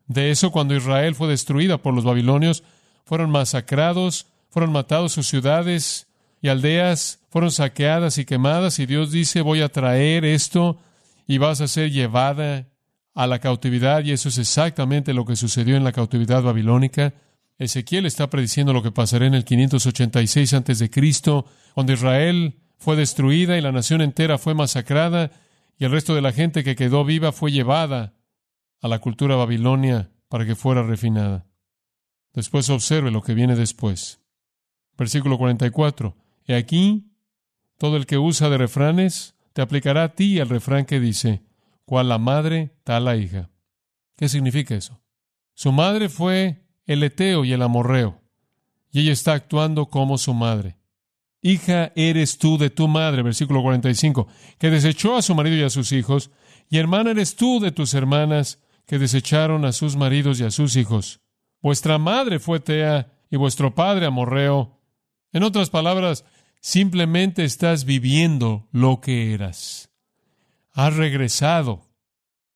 de 0.07 0.31
eso, 0.31 0.53
cuando 0.53 0.77
Israel 0.77 1.17
fue 1.17 1.29
destruida 1.29 1.79
por 1.79 1.95
los 1.95 2.05
babilonios. 2.05 2.63
Fueron 3.05 3.31
masacrados, 3.31 4.27
fueron 4.49 4.71
matados 4.71 5.13
sus 5.13 5.27
ciudades 5.27 6.07
y 6.41 6.49
aldeas 6.49 7.21
fueron 7.33 7.51
saqueadas 7.51 8.19
y 8.19 8.27
quemadas 8.27 8.79
y 8.79 8.85
Dios 8.85 9.11
dice, 9.11 9.41
voy 9.41 9.63
a 9.63 9.71
traer 9.71 10.27
esto 10.27 10.79
y 11.27 11.39
vas 11.39 11.63
a 11.63 11.67
ser 11.67 11.91
llevada 11.91 12.69
a 13.15 13.27
la 13.27 13.39
cautividad 13.39 14.05
y 14.05 14.13
eso 14.13 14.29
es 14.29 14.37
exactamente 14.37 15.15
lo 15.15 15.25
que 15.25 15.35
sucedió 15.35 15.77
en 15.77 15.85
la 15.85 15.93
cautividad 15.93 16.43
babilónica. 16.43 17.15
Ezequiel 17.59 18.07
está 18.07 18.31
prediciendo 18.31 18.73
lo 18.73 18.83
que 18.83 18.93
pasará 18.93 19.27
en 19.27 19.35
el 19.35 19.45
586 19.45 20.53
antes 20.55 20.79
de 20.79 20.91
Cristo, 20.91 21.47
donde 21.77 21.95
Israel 21.95 22.59
fue 22.79 22.97
destruida 22.97 23.57
y 23.57 23.61
la 23.61 23.73
nación 23.73 24.01
entera 24.01 24.39
fue 24.39 24.55
masacrada 24.55 25.31
y 25.79 25.85
el 25.85 25.93
resto 25.93 26.15
de 26.15 26.23
la 26.23 26.33
gente 26.33 26.65
que 26.65 26.77
quedó 26.77 27.05
viva 27.05 27.33
fue 27.33 27.53
llevada 27.53 28.15
a 28.81 28.89
la 28.89 28.99
cultura 28.99 29.37
babilonia 29.37 30.11
para 30.29 30.45
que 30.45 30.57
fuera 30.57 30.83
refinada. 30.83 31.47
Después 32.33 32.69
observe 32.71 33.11
lo 33.11 33.23
que 33.23 33.35
viene 33.35 33.55
después. 33.55 34.21
Versículo 34.97 35.39
44. 35.39 36.17
He 36.47 36.55
aquí, 36.55 37.13
todo 37.79 37.97
el 37.97 38.07
que 38.07 38.19
usa 38.19 38.49
de 38.49 38.59
refranes 38.59 39.35
te 39.53 39.63
aplicará 39.63 40.05
a 40.05 40.15
ti 40.15 40.39
el 40.39 40.49
refrán 40.49 40.87
que 40.87 40.99
dice, 40.99 41.43
cual 41.85 42.09
la 42.09 42.19
madre, 42.19 42.75
tal 42.85 43.05
la 43.05 43.17
hija. 43.17 43.51
¿Qué 44.17 44.29
significa 44.29 44.75
eso? 44.75 45.01
Su 45.55 45.73
madre 45.73 46.09
fue 46.09 46.65
el 46.87 47.03
Eteo 47.03 47.45
y 47.45 47.53
el 47.53 47.63
Amorreo, 47.63 48.21
y 48.91 49.01
ella 49.01 49.13
está 49.13 49.33
actuando 49.33 49.87
como 49.87 50.19
su 50.19 50.35
madre. 50.35 50.77
Hija 51.41 51.93
eres 51.97 52.39
tú 52.39 52.57
de 52.57 52.71
tu 52.71 52.87
madre, 52.87 53.23
versículo 53.23 53.63
45, 53.63 54.29
que 54.59 54.71
desechó 54.71 55.17
a 55.17 55.23
su 55.23 55.35
marido 55.35 55.57
y 55.57 55.63
a 55.63 55.71
sus 55.71 55.91
hijos, 55.93 56.31
y 56.71 56.79
hermana 56.79 57.11
eres 57.11 57.35
tú 57.35 57.59
de 57.59 57.73
tus 57.73 57.95
hermanas, 57.95 58.61
que 58.87 58.99
desecharon 58.99 59.65
a 59.65 59.73
sus 59.73 59.97
maridos 59.97 60.41
y 60.41 60.45
a 60.45 60.51
sus 60.51 60.77
hijos. 60.77 61.21
Vuestra 61.61 61.99
madre 61.99 62.39
fue 62.39 62.61
Tea 62.61 63.13
y 63.31 63.37
vuestro 63.37 63.75
padre 63.75 64.07
Amorreo. 64.07 64.81
En 65.33 65.43
otras 65.43 65.71
palabras, 65.71 66.25
simplemente 66.61 67.45
estás 67.45 67.85
viviendo 67.85 68.69
lo 68.71 69.01
que 69.01 69.33
eras. 69.33 69.91
Has 70.73 70.97
regresado 70.97 71.89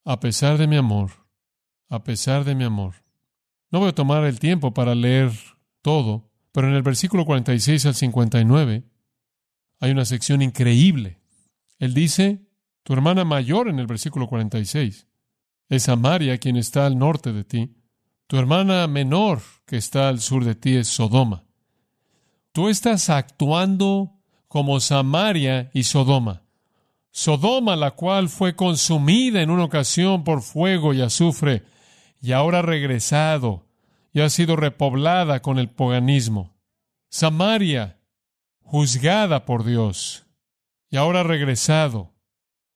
a 0.05 0.19
pesar 0.19 0.57
de 0.57 0.67
mi 0.67 0.77
amor, 0.77 1.11
a 1.89 2.03
pesar 2.03 2.43
de 2.43 2.55
mi 2.55 2.63
amor. 2.63 3.06
No 3.71 3.79
voy 3.79 3.89
a 3.89 3.95
tomar 3.95 4.23
el 4.23 4.39
tiempo 4.39 4.73
para 4.73 4.95
leer 4.95 5.31
todo, 5.81 6.29
pero 6.51 6.67
en 6.67 6.73
el 6.73 6.83
versículo 6.83 7.25
46 7.25 7.85
al 7.85 7.95
59 7.95 8.83
hay 9.79 9.91
una 9.91 10.05
sección 10.05 10.41
increíble. 10.41 11.19
Él 11.79 11.93
dice, 11.93 12.47
tu 12.83 12.93
hermana 12.93 13.25
mayor 13.25 13.67
en 13.67 13.79
el 13.79 13.87
versículo 13.87 14.27
46 14.27 15.07
es 15.69 15.83
Samaria 15.83 16.37
quien 16.37 16.55
está 16.55 16.85
al 16.85 16.97
norte 16.97 17.33
de 17.33 17.43
ti. 17.43 17.75
Tu 18.27 18.37
hermana 18.37 18.87
menor 18.87 19.41
que 19.65 19.77
está 19.77 20.09
al 20.09 20.19
sur 20.19 20.43
de 20.45 20.55
ti 20.55 20.75
es 20.75 20.87
Sodoma. 20.87 21.43
Tú 22.51 22.69
estás 22.69 23.09
actuando 23.09 24.13
como 24.47 24.79
Samaria 24.79 25.69
y 25.73 25.83
Sodoma. 25.83 26.43
Sodoma, 27.11 27.75
la 27.75 27.91
cual 27.91 28.29
fue 28.29 28.55
consumida 28.55 29.41
en 29.41 29.49
una 29.49 29.63
ocasión 29.63 30.23
por 30.23 30.41
fuego 30.41 30.93
y 30.93 31.01
azufre, 31.01 31.63
y 32.21 32.31
ahora 32.31 32.59
ha 32.59 32.63
regresado 32.63 33.65
y 34.13 34.21
ha 34.21 34.29
sido 34.29 34.55
repoblada 34.55 35.41
con 35.41 35.59
el 35.59 35.69
paganismo. 35.69 36.55
Samaria, 37.09 37.99
juzgada 38.61 39.45
por 39.45 39.63
Dios, 39.63 40.25
y 40.89 40.97
ahora 40.97 41.21
ha 41.21 41.23
regresado 41.23 42.13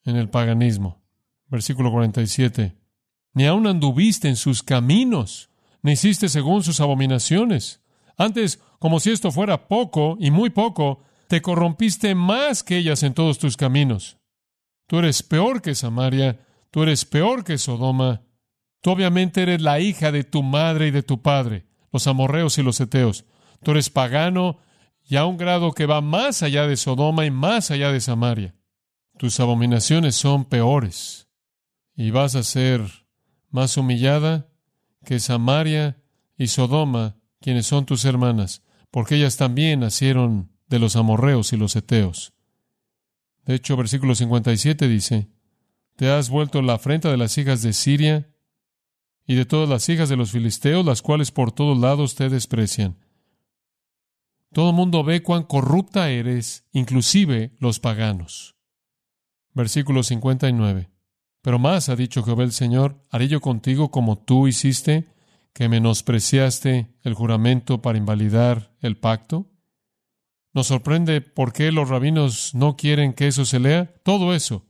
en 0.04 0.16
el 0.16 0.30
paganismo. 0.30 1.02
Versículo 1.48 1.92
47 1.92 2.82
ni 3.34 3.46
aun 3.46 3.68
anduviste 3.68 4.28
en 4.28 4.36
sus 4.36 4.64
caminos, 4.64 5.50
ni 5.82 5.94
hiciste 5.94 6.30
según 6.30 6.64
sus 6.64 6.80
abominaciones. 6.80 7.82
Antes, 8.18 8.60
como 8.80 9.00
si 9.00 9.12
esto 9.12 9.32
fuera 9.32 9.68
poco 9.68 10.18
y 10.20 10.32
muy 10.32 10.50
poco, 10.50 11.04
te 11.28 11.42
corrompiste 11.42 12.14
más 12.14 12.64
que 12.64 12.78
ellas 12.78 13.04
en 13.04 13.14
todos 13.14 13.40
tus 13.40 13.56
caminos. 13.56 14.18
Tú 14.88 15.00
eres 15.00 15.24
peor 15.24 15.62
que 15.62 15.76
Samaria, 15.76 16.46
tú 16.72 16.84
eres 16.84 17.06
peor 17.06 17.44
que 17.44 17.58
Sodoma. 17.58 18.24
Tú 18.82 18.90
obviamente 18.92 19.44
eres 19.44 19.62
la 19.62 19.80
hija 19.80 20.12
de 20.12 20.24
tu 20.24 20.44
madre 20.44 20.88
y 20.88 20.92
de 20.92 21.04
tu 21.04 21.22
padre, 21.22 21.66
los 21.92 22.08
amorreos 22.08 22.58
y 22.58 22.64
los 22.64 22.80
eteos. 22.82 23.26
Tú 23.64 23.72
eres 23.72 23.90
pagano 23.90 24.58
y 25.08 25.16
a 25.16 25.26
un 25.26 25.38
grado 25.38 25.72
que 25.74 25.86
va 25.86 26.02
más 26.02 26.42
allá 26.42 26.66
de 26.68 26.78
Sodoma 26.78 27.26
y 27.26 27.32
más 27.32 27.70
allá 27.70 27.92
de 27.92 28.02
Samaria. 28.02 28.56
Tus 29.18 29.40
abominaciones 29.40 30.16
son 30.16 30.46
peores 30.46 31.28
y 31.96 32.10
vas 32.10 32.36
a 32.36 32.44
ser 32.44 32.82
más 33.50 33.78
humillada 33.78 34.48
que 35.06 35.20
Samaria 35.20 36.02
y 36.38 36.48
Sodoma, 36.48 37.18
quienes 37.40 37.68
son 37.68 37.86
tus 37.86 38.06
hermanas, 38.06 38.64
porque 38.90 39.16
ellas 39.16 39.38
también 39.38 39.82
nacieron 39.82 40.52
de 40.68 40.80
los 40.80 40.96
amorreos 40.96 41.54
y 41.54 41.58
los 41.58 41.76
eteos. 41.76 42.34
De 43.46 43.56
hecho, 43.56 43.78
versículo 43.78 44.16
57 44.16 44.88
dice, 44.88 45.30
Te 45.96 46.10
has 46.10 46.30
vuelto 46.30 46.62
la 46.62 46.74
afrenta 46.74 47.12
de 47.12 47.18
las 47.18 47.38
hijas 47.38 47.62
de 47.62 47.74
Siria 47.74 48.30
y 49.32 49.36
de 49.36 49.46
todas 49.46 49.70
las 49.70 49.88
hijas 49.88 50.10
de 50.10 50.18
los 50.18 50.32
filisteos, 50.32 50.86
las 50.86 51.02
cuales 51.02 51.32
por 51.32 51.54
todos 51.54 51.78
lados 51.78 52.16
te 52.16 52.28
desprecian. 52.28 52.98
Todo 54.52 54.74
mundo 54.74 55.06
ve 55.06 55.24
cuán 55.24 55.44
corrupta 55.44 56.10
eres, 56.10 56.68
inclusive 56.74 57.56
los 57.58 57.80
paganos. 57.80 58.58
Versículo 59.54 60.04
59. 60.04 60.90
Pero 61.42 61.60
más 61.60 61.88
ha 61.88 61.96
dicho 61.96 62.24
Jehová 62.24 62.44
el 62.44 62.52
Señor, 62.52 63.02
haré 63.10 63.30
yo 63.30 63.40
contigo 63.40 63.90
como 63.90 64.18
tú 64.18 64.50
hiciste, 64.50 65.08
que 65.54 65.70
menospreciaste 65.70 66.94
el 67.02 67.14
juramento 67.14 67.82
para 67.82 67.98
invalidar 67.98 68.76
el 68.82 68.98
pacto. 68.98 69.50
¿Nos 70.52 70.68
sorprende 70.68 71.22
por 71.22 71.54
qué 71.54 71.72
los 71.72 71.88
rabinos 71.88 72.54
no 72.54 72.76
quieren 72.76 73.14
que 73.14 73.28
eso 73.28 73.46
se 73.46 73.62
lea? 73.62 73.96
Todo 74.04 74.34
eso. 74.34 74.66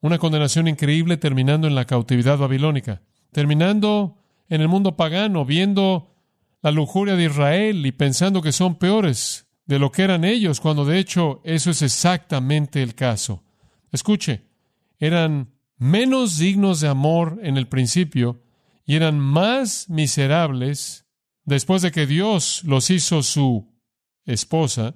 Una 0.00 0.18
condenación 0.18 0.66
increíble 0.66 1.18
terminando 1.18 1.68
en 1.68 1.76
la 1.76 1.84
cautividad 1.84 2.36
babilónica, 2.36 3.02
terminando 3.34 4.16
en 4.48 4.60
el 4.60 4.68
mundo 4.68 4.96
pagano, 4.96 5.44
viendo 5.44 6.14
la 6.62 6.70
lujuria 6.70 7.16
de 7.16 7.24
Israel 7.24 7.84
y 7.84 7.90
pensando 7.90 8.40
que 8.40 8.52
son 8.52 8.76
peores 8.76 9.48
de 9.66 9.80
lo 9.80 9.90
que 9.90 10.02
eran 10.02 10.24
ellos, 10.24 10.60
cuando 10.60 10.84
de 10.84 11.00
hecho 11.00 11.40
eso 11.42 11.72
es 11.72 11.82
exactamente 11.82 12.80
el 12.80 12.94
caso. 12.94 13.42
Escuche, 13.90 14.44
eran 15.00 15.50
menos 15.78 16.38
dignos 16.38 16.78
de 16.78 16.86
amor 16.86 17.40
en 17.42 17.56
el 17.56 17.66
principio 17.66 18.40
y 18.86 18.94
eran 18.94 19.18
más 19.18 19.90
miserables 19.90 21.04
después 21.44 21.82
de 21.82 21.90
que 21.90 22.06
Dios 22.06 22.62
los 22.64 22.88
hizo 22.88 23.24
su 23.24 23.68
esposa 24.26 24.94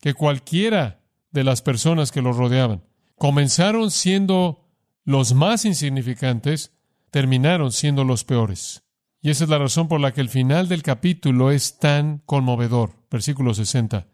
que 0.00 0.14
cualquiera 0.14 1.02
de 1.30 1.44
las 1.44 1.60
personas 1.60 2.10
que 2.10 2.22
los 2.22 2.38
rodeaban. 2.38 2.84
Comenzaron 3.16 3.90
siendo 3.90 4.64
los 5.04 5.34
más 5.34 5.66
insignificantes, 5.66 6.72
terminaron 7.16 7.72
siendo 7.72 8.04
los 8.04 8.24
peores. 8.24 8.84
Y 9.22 9.30
esa 9.30 9.44
es 9.44 9.48
la 9.48 9.56
razón 9.56 9.88
por 9.88 10.00
la 10.00 10.12
que 10.12 10.20
el 10.20 10.28
final 10.28 10.68
del 10.68 10.82
capítulo 10.82 11.50
es 11.50 11.78
tan 11.78 12.18
conmovedor. 12.26 12.92
Versículo 13.10 13.54
60. 13.54 14.06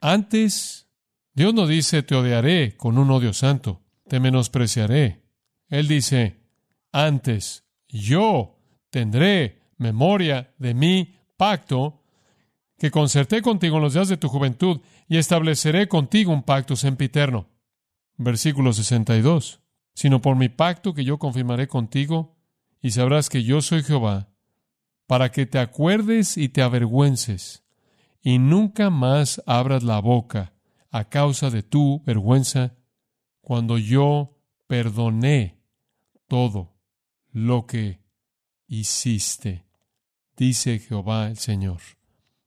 Antes, 0.00 0.88
Dios 1.34 1.54
no 1.54 1.68
dice 1.68 2.02
te 2.02 2.16
odiaré 2.16 2.76
con 2.76 2.98
un 2.98 3.12
odio 3.12 3.32
santo, 3.32 3.80
te 4.08 4.18
menospreciaré, 4.18 5.22
él 5.68 5.86
dice, 5.86 6.40
antes 6.90 7.62
yo 7.86 8.58
tendré 8.90 9.60
memoria 9.76 10.52
de 10.58 10.74
mi 10.74 11.14
pacto 11.36 12.02
que 12.76 12.90
concerté 12.90 13.40
contigo 13.40 13.76
en 13.76 13.84
los 13.84 13.94
días 13.94 14.08
de 14.08 14.16
tu 14.16 14.26
juventud 14.26 14.80
y 15.06 15.18
estableceré 15.18 15.86
contigo 15.86 16.32
un 16.32 16.42
pacto 16.42 16.74
sempiterno. 16.74 17.46
Versículo 18.16 18.72
62. 18.72 19.60
Sino 19.94 20.20
por 20.20 20.34
mi 20.34 20.48
pacto 20.48 20.92
que 20.92 21.04
yo 21.04 21.20
confirmaré 21.20 21.68
contigo 21.68 22.34
y 22.80 22.90
sabrás 22.90 23.28
que 23.28 23.42
yo 23.42 23.60
soy 23.62 23.82
Jehová, 23.82 24.28
para 25.06 25.30
que 25.32 25.46
te 25.46 25.58
acuerdes 25.58 26.36
y 26.36 26.48
te 26.48 26.62
avergüences 26.62 27.64
y 28.22 28.38
nunca 28.38 28.90
más 28.90 29.42
abras 29.46 29.82
la 29.82 30.00
boca 30.00 30.52
a 30.90 31.08
causa 31.08 31.50
de 31.50 31.62
tu 31.62 32.02
vergüenza 32.04 32.76
cuando 33.40 33.78
yo 33.78 34.36
perdoné 34.66 35.62
todo 36.26 36.76
lo 37.32 37.66
que 37.66 38.00
hiciste, 38.66 39.64
dice 40.36 40.78
Jehová 40.78 41.28
el 41.28 41.38
Señor. 41.38 41.80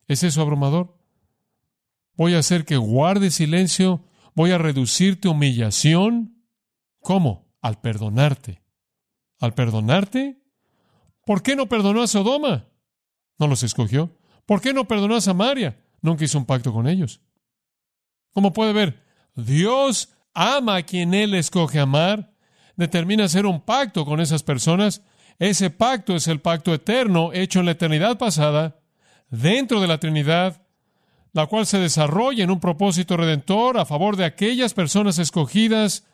¿Es 0.08 0.24
eso 0.24 0.42
abrumador? 0.42 0.98
Voy 2.16 2.36
a 2.36 2.40
hacer 2.40 2.66
que 2.66 2.78
guarde 2.78 3.32
silencio, 3.32 4.04
voy 4.36 4.52
a 4.52 4.58
reducir 4.58 5.20
tu 5.20 5.32
humillación. 5.32 6.44
¿Cómo? 7.00 7.48
Al 7.62 7.82
perdonarte. 7.82 8.61
¿Al 9.42 9.54
perdonarte? 9.54 10.40
¿Por 11.26 11.44
qué 11.44 11.58
no 11.58 11.68
perdonó 11.68 12.02
a 12.02 12.08
Sodoma? 12.08 12.68
No 13.38 13.48
los 13.48 13.64
escogió. 13.64 14.18
¿Por 14.46 14.62
qué 14.62 14.74
no 14.74 14.88
perdonó 14.88 15.16
a 15.16 15.22
Samaria? 15.22 15.78
Nunca 16.02 16.24
hizo 16.24 16.38
un 16.38 16.46
pacto 16.46 16.72
con 16.72 16.88
ellos. 16.88 17.20
¿Cómo 18.32 18.54
puede 18.54 18.72
ver? 18.72 19.04
Dios 19.36 20.14
ama 20.34 20.78
a 20.78 20.84
quien 20.84 21.14
Él 21.14 21.34
escoge 21.34 21.80
amar 21.80 22.32
determina 22.76 23.26
hacer 23.26 23.46
un 23.46 23.62
pacto 23.62 24.06
con 24.06 24.20
esas 24.20 24.44
personas, 24.44 25.04
ese 25.40 25.70
pacto 25.70 26.16
es 26.16 26.28
el 26.28 26.42
pacto 26.42 26.74
eterno 26.74 27.32
hecho 27.34 27.60
en 27.60 27.66
la 27.66 27.74
eternidad 27.74 28.18
pasada, 28.18 28.80
dentro 29.30 29.82
de 29.82 29.88
la 29.88 30.00
Trinidad, 30.00 30.64
la 31.34 31.46
cual 31.46 31.66
se 31.66 31.80
desarrolla 31.80 32.44
en 32.44 32.52
un 32.52 32.60
propósito 32.60 33.18
redentor 33.18 33.78
a 33.78 33.86
favor 33.86 34.18
de 34.18 34.26
aquellas 34.26 34.74
personas 34.74 35.20
escogidas 35.20 36.06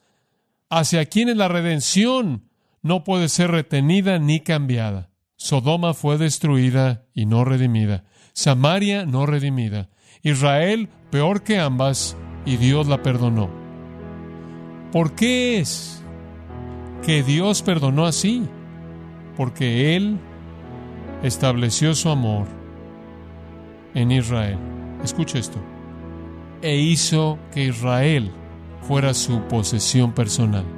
hacia 0.70 1.06
quienes 1.06 1.38
la 1.38 1.48
redención 1.48 2.47
no 2.88 3.04
puede 3.04 3.30
ser 3.30 3.52
retenida 3.52 4.18
ni 4.18 4.40
cambiada. 4.40 5.12
Sodoma 5.36 5.94
fue 5.94 6.18
destruida 6.18 7.06
y 7.14 7.26
no 7.26 7.46
redimida. 7.46 8.06
Samaria 8.34 9.06
no 9.06 9.26
redimida. 9.26 9.90
Israel 10.24 10.90
peor 11.12 11.44
que 11.44 11.60
ambas 11.60 12.18
y 12.46 12.58
Dios 12.58 12.88
la 12.88 13.04
perdonó. 13.04 13.50
¿Por 14.92 15.14
qué 15.14 15.60
es 15.60 16.02
que 17.04 17.22
Dios 17.22 17.62
perdonó 17.62 18.06
así? 18.06 18.48
Porque 19.36 19.96
Él 19.96 20.18
estableció 21.24 21.94
su 21.94 22.10
amor 22.10 22.48
en 23.94 24.12
Israel. 24.12 24.58
Escucha 25.04 25.38
esto. 25.38 25.60
E 26.62 26.78
hizo 26.78 27.38
que 27.52 27.66
Israel 27.66 28.32
fuera 28.82 29.14
su 29.14 29.42
posesión 29.42 30.14
personal. 30.14 30.77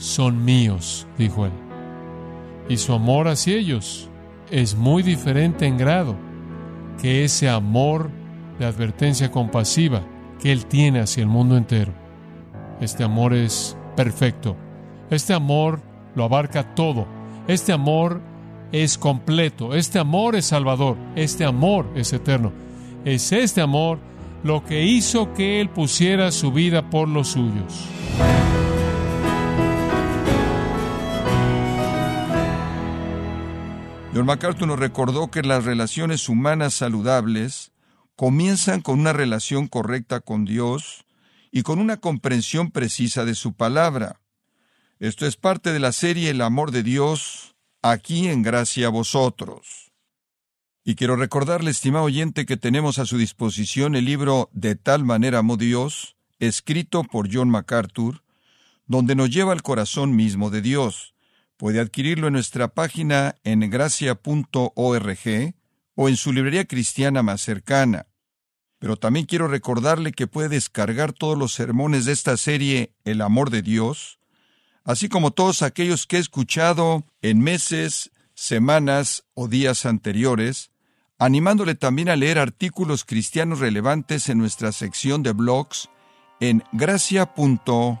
Son 0.00 0.46
míos, 0.46 1.06
dijo 1.18 1.44
él. 1.44 1.52
Y 2.70 2.78
su 2.78 2.94
amor 2.94 3.28
hacia 3.28 3.54
ellos 3.54 4.08
es 4.50 4.74
muy 4.74 5.02
diferente 5.02 5.66
en 5.66 5.76
grado 5.76 6.16
que 7.02 7.22
ese 7.22 7.50
amor 7.50 8.10
de 8.58 8.64
advertencia 8.64 9.30
compasiva 9.30 10.02
que 10.40 10.52
él 10.52 10.64
tiene 10.64 11.00
hacia 11.00 11.20
el 11.20 11.28
mundo 11.28 11.54
entero. 11.54 11.92
Este 12.80 13.04
amor 13.04 13.34
es 13.34 13.76
perfecto. 13.94 14.56
Este 15.10 15.34
amor 15.34 15.82
lo 16.14 16.24
abarca 16.24 16.74
todo. 16.74 17.06
Este 17.46 17.70
amor 17.70 18.22
es 18.72 18.96
completo. 18.96 19.74
Este 19.74 19.98
amor 19.98 20.34
es 20.34 20.46
salvador. 20.46 20.96
Este 21.14 21.44
amor 21.44 21.84
es 21.94 22.10
eterno. 22.14 22.52
Es 23.04 23.32
este 23.32 23.60
amor 23.60 23.98
lo 24.44 24.64
que 24.64 24.82
hizo 24.82 25.34
que 25.34 25.60
Él 25.60 25.68
pusiera 25.68 26.32
su 26.32 26.52
vida 26.52 26.88
por 26.88 27.06
los 27.06 27.28
suyos. 27.28 27.99
John 34.12 34.26
MacArthur 34.26 34.66
nos 34.66 34.78
recordó 34.78 35.30
que 35.30 35.42
las 35.42 35.64
relaciones 35.64 36.28
humanas 36.28 36.74
saludables 36.74 37.70
comienzan 38.16 38.80
con 38.80 38.98
una 38.98 39.12
relación 39.12 39.68
correcta 39.68 40.18
con 40.18 40.44
Dios 40.44 41.04
y 41.52 41.62
con 41.62 41.78
una 41.78 41.98
comprensión 41.98 42.72
precisa 42.72 43.24
de 43.24 43.36
su 43.36 43.52
palabra. 43.52 44.20
Esto 44.98 45.26
es 45.26 45.36
parte 45.36 45.72
de 45.72 45.78
la 45.78 45.92
serie 45.92 46.30
El 46.30 46.42
amor 46.42 46.72
de 46.72 46.82
Dios, 46.82 47.54
aquí 47.82 48.26
en 48.26 48.42
gracia 48.42 48.88
a 48.88 48.90
vosotros. 48.90 49.92
Y 50.84 50.96
quiero 50.96 51.14
recordarle, 51.14 51.70
estimado 51.70 52.06
oyente, 52.06 52.46
que 52.46 52.56
tenemos 52.56 52.98
a 52.98 53.06
su 53.06 53.16
disposición 53.16 53.94
el 53.94 54.06
libro 54.06 54.50
De 54.52 54.74
tal 54.74 55.04
manera 55.04 55.38
amó 55.38 55.56
Dios, 55.56 56.16
escrito 56.40 57.04
por 57.04 57.32
John 57.32 57.48
MacArthur, 57.48 58.24
donde 58.86 59.14
nos 59.14 59.30
lleva 59.30 59.52
al 59.52 59.62
corazón 59.62 60.16
mismo 60.16 60.50
de 60.50 60.62
Dios. 60.62 61.14
Puede 61.60 61.78
adquirirlo 61.78 62.28
en 62.28 62.32
nuestra 62.32 62.68
página 62.68 63.36
en 63.44 63.60
gracia.org 63.68 65.54
o 65.94 66.08
en 66.08 66.16
su 66.16 66.32
librería 66.32 66.64
cristiana 66.64 67.22
más 67.22 67.42
cercana. 67.42 68.06
Pero 68.78 68.96
también 68.96 69.26
quiero 69.26 69.46
recordarle 69.46 70.12
que 70.12 70.26
puede 70.26 70.48
descargar 70.48 71.12
todos 71.12 71.36
los 71.36 71.52
sermones 71.52 72.06
de 72.06 72.12
esta 72.12 72.38
serie 72.38 72.94
El 73.04 73.20
amor 73.20 73.50
de 73.50 73.60
Dios, 73.60 74.20
así 74.84 75.10
como 75.10 75.32
todos 75.32 75.60
aquellos 75.60 76.06
que 76.06 76.16
he 76.16 76.20
escuchado 76.20 77.04
en 77.20 77.40
meses, 77.40 78.10
semanas 78.32 79.24
o 79.34 79.46
días 79.46 79.84
anteriores, 79.84 80.70
animándole 81.18 81.74
también 81.74 82.08
a 82.08 82.16
leer 82.16 82.38
artículos 82.38 83.04
cristianos 83.04 83.58
relevantes 83.58 84.30
en 84.30 84.38
nuestra 84.38 84.72
sección 84.72 85.22
de 85.22 85.32
blogs 85.32 85.90
en 86.40 86.64
gracia.org. 86.72 88.00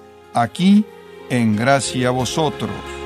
aquí 0.33 0.85
en 1.29 1.55
gracia 1.55 2.11
vosotros. 2.11 3.00